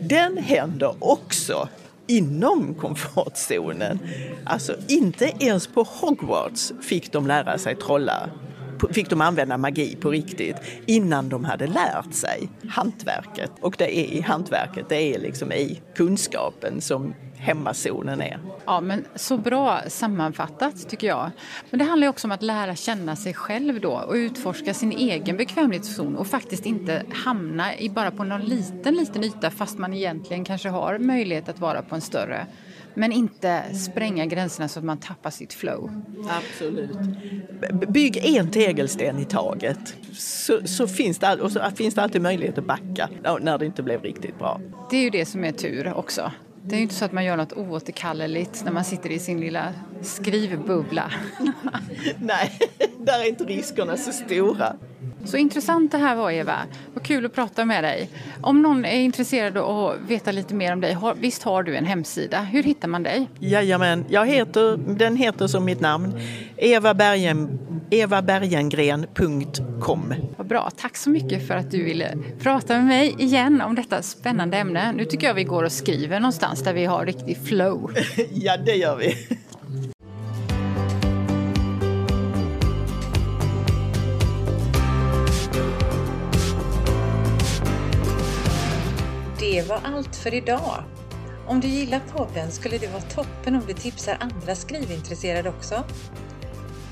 Den 0.00 0.36
händer 0.36 0.94
också 0.98 1.68
inom 2.10 2.74
komfortzonen. 2.74 3.98
Alltså 4.44 4.76
inte 4.88 5.32
ens 5.38 5.66
på 5.66 5.82
Hogwarts 5.82 6.72
fick 6.82 7.12
de 7.12 7.26
lära 7.26 7.58
sig 7.58 7.76
trolla 7.76 8.30
fick 8.90 9.10
de 9.10 9.20
använda 9.20 9.58
magi 9.58 9.96
på 9.96 10.10
riktigt 10.10 10.56
innan 10.86 11.28
de 11.28 11.44
hade 11.44 11.66
lärt 11.66 12.14
sig 12.14 12.48
hantverket. 12.68 13.50
Och 13.60 13.74
det 13.78 13.98
är 13.98 14.04
i 14.04 14.20
hantverket, 14.20 14.88
det 14.88 15.14
är 15.14 15.18
liksom 15.18 15.52
i 15.52 15.80
kunskapen 15.94 16.80
som 16.80 17.14
hemmazonen 17.40 18.20
är. 18.20 18.38
Ja, 18.66 18.80
men 18.80 19.04
så 19.14 19.38
bra 19.38 19.80
sammanfattat 19.88 20.88
tycker 20.88 21.06
jag. 21.06 21.30
Men 21.70 21.78
det 21.78 21.84
handlar 21.84 22.08
också 22.08 22.26
om 22.26 22.32
att 22.32 22.42
lära 22.42 22.76
känna 22.76 23.16
sig 23.16 23.34
själv 23.34 23.80
då 23.80 23.92
och 23.92 24.14
utforska 24.14 24.74
sin 24.74 24.92
egen 24.92 25.36
bekvämlighetszon 25.36 26.16
och 26.16 26.26
faktiskt 26.26 26.66
inte 26.66 27.02
hamna 27.12 27.76
i 27.76 27.90
bara 27.90 28.10
på 28.10 28.24
någon 28.24 28.40
liten, 28.40 28.94
liten 28.94 29.24
yta 29.24 29.50
fast 29.50 29.78
man 29.78 29.94
egentligen 29.94 30.44
kanske 30.44 30.68
har 30.68 30.98
möjlighet 30.98 31.48
att 31.48 31.60
vara 31.60 31.82
på 31.82 31.94
en 31.94 32.00
större. 32.00 32.46
Men 33.00 33.12
inte 33.12 33.62
spränga 33.74 34.26
gränserna 34.26 34.68
så 34.68 34.78
att 34.78 34.84
man 34.84 34.98
tappar 34.98 35.30
sitt 35.30 35.52
flow. 35.52 36.02
Absolut. 36.28 36.98
Bygg 37.88 38.16
en 38.16 38.50
tegelsten 38.50 39.18
i 39.18 39.24
taget 39.24 39.96
så, 40.12 40.60
så, 40.64 40.86
finns, 40.86 41.18
det, 41.18 41.40
och 41.40 41.52
så 41.52 41.70
finns 41.74 41.94
det 41.94 42.02
alltid 42.02 42.22
möjlighet 42.22 42.58
att 42.58 42.64
backa 42.64 43.08
när 43.40 43.58
det 43.58 43.66
inte 43.66 43.82
blev 43.82 44.02
riktigt 44.02 44.38
bra. 44.38 44.60
Det 44.90 44.96
är 44.96 45.02
ju 45.02 45.10
det 45.10 45.26
som 45.26 45.44
är 45.44 45.52
tur 45.52 45.92
också 45.94 46.32
Det 46.62 46.74
är 46.74 46.76
ju 46.76 46.82
inte 46.82 46.94
så 46.94 47.04
att 47.04 47.12
man 47.12 47.24
gör 47.24 47.36
något 47.36 47.52
oåterkalleligt 47.52 48.64
när 48.64 48.72
man 48.72 48.84
sitter 48.84 49.10
i 49.10 49.18
sin 49.18 49.40
lilla 49.40 49.74
skrivbubbla. 50.02 51.12
Nej, 52.18 52.58
där 52.98 53.20
är 53.20 53.28
inte 53.28 53.44
riskerna 53.44 53.96
så 53.96 54.12
stora. 54.12 54.76
Så 55.24 55.36
intressant 55.36 55.92
det 55.92 55.98
här 55.98 56.16
var 56.16 56.30
Eva. 56.30 56.58
Vad 57.00 57.06
kul 57.06 57.26
att 57.26 57.34
prata 57.34 57.64
med 57.64 57.84
dig. 57.84 58.10
Om 58.40 58.62
någon 58.62 58.84
är 58.84 59.00
intresserad 59.00 59.56
av 59.56 59.86
att 59.86 59.96
veta 60.06 60.32
lite 60.32 60.54
mer 60.54 60.72
om 60.72 60.80
dig, 60.80 60.96
visst 61.16 61.42
har 61.42 61.62
du 61.62 61.76
en 61.76 61.86
hemsida? 61.86 62.40
Hur 62.40 62.62
hittar 62.62 62.88
man 62.88 63.02
dig? 63.02 63.28
Jajamän, 63.38 64.04
jag 64.08 64.26
heter, 64.26 64.76
den 64.76 65.16
heter 65.16 65.46
som 65.46 65.64
mitt 65.64 65.80
namn, 65.80 66.20
Eva 66.56 66.94
Bergen, 66.94 67.58
evabergengren.com. 67.90 70.14
Vad 70.36 70.46
bra, 70.46 70.70
tack 70.76 70.96
så 70.96 71.10
mycket 71.10 71.48
för 71.48 71.54
att 71.54 71.70
du 71.70 71.84
ville 71.84 72.18
prata 72.42 72.76
med 72.76 72.86
mig 72.86 73.14
igen 73.18 73.60
om 73.60 73.74
detta 73.74 74.02
spännande 74.02 74.56
ämne. 74.56 74.92
Nu 74.92 75.04
tycker 75.04 75.26
jag 75.26 75.34
vi 75.34 75.44
går 75.44 75.64
och 75.64 75.72
skriver 75.72 76.20
någonstans 76.20 76.62
där 76.62 76.74
vi 76.74 76.84
har 76.84 77.06
riktig 77.06 77.38
flow. 77.44 77.90
ja, 78.32 78.56
det 78.56 78.74
gör 78.74 78.96
vi. 78.96 79.16
Det 89.50 89.68
var 89.68 89.80
allt 89.84 90.16
för 90.16 90.34
idag. 90.34 90.84
Om 91.46 91.60
du 91.60 91.68
gillar 91.68 92.00
podden 92.16 92.50
skulle 92.50 92.78
det 92.78 92.86
vara 92.86 93.02
toppen 93.02 93.54
om 93.54 93.62
du 93.66 93.72
tipsar 93.72 94.16
andra 94.20 94.54
skrivintresserade 94.54 95.48
också. 95.48 95.84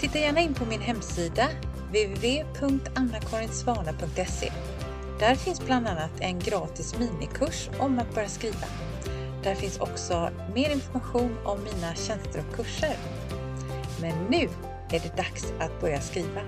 Titta 0.01 0.19
gärna 0.19 0.41
in 0.41 0.55
på 0.55 0.65
min 0.65 0.81
hemsida 0.81 1.49
www.annakarinsvana.se. 1.89 4.53
Där 5.21 5.35
finns 5.35 5.67
bland 5.67 5.87
annat 5.87 6.11
en 6.21 6.39
gratis 6.39 6.99
minikurs 6.99 7.69
om 7.79 7.99
att 7.99 8.15
börja 8.15 8.29
skriva. 8.29 8.67
Där 9.43 9.55
finns 9.55 9.79
också 9.79 10.31
mer 10.55 10.71
information 10.71 11.37
om 11.45 11.59
mina 11.65 11.95
tjänster 11.95 12.45
och 12.49 12.55
kurser. 12.57 12.97
Men 14.01 14.15
nu 14.31 14.49
är 14.91 15.01
det 15.01 15.17
dags 15.17 15.53
att 15.59 15.81
börja 15.81 16.01
skriva. 16.01 16.41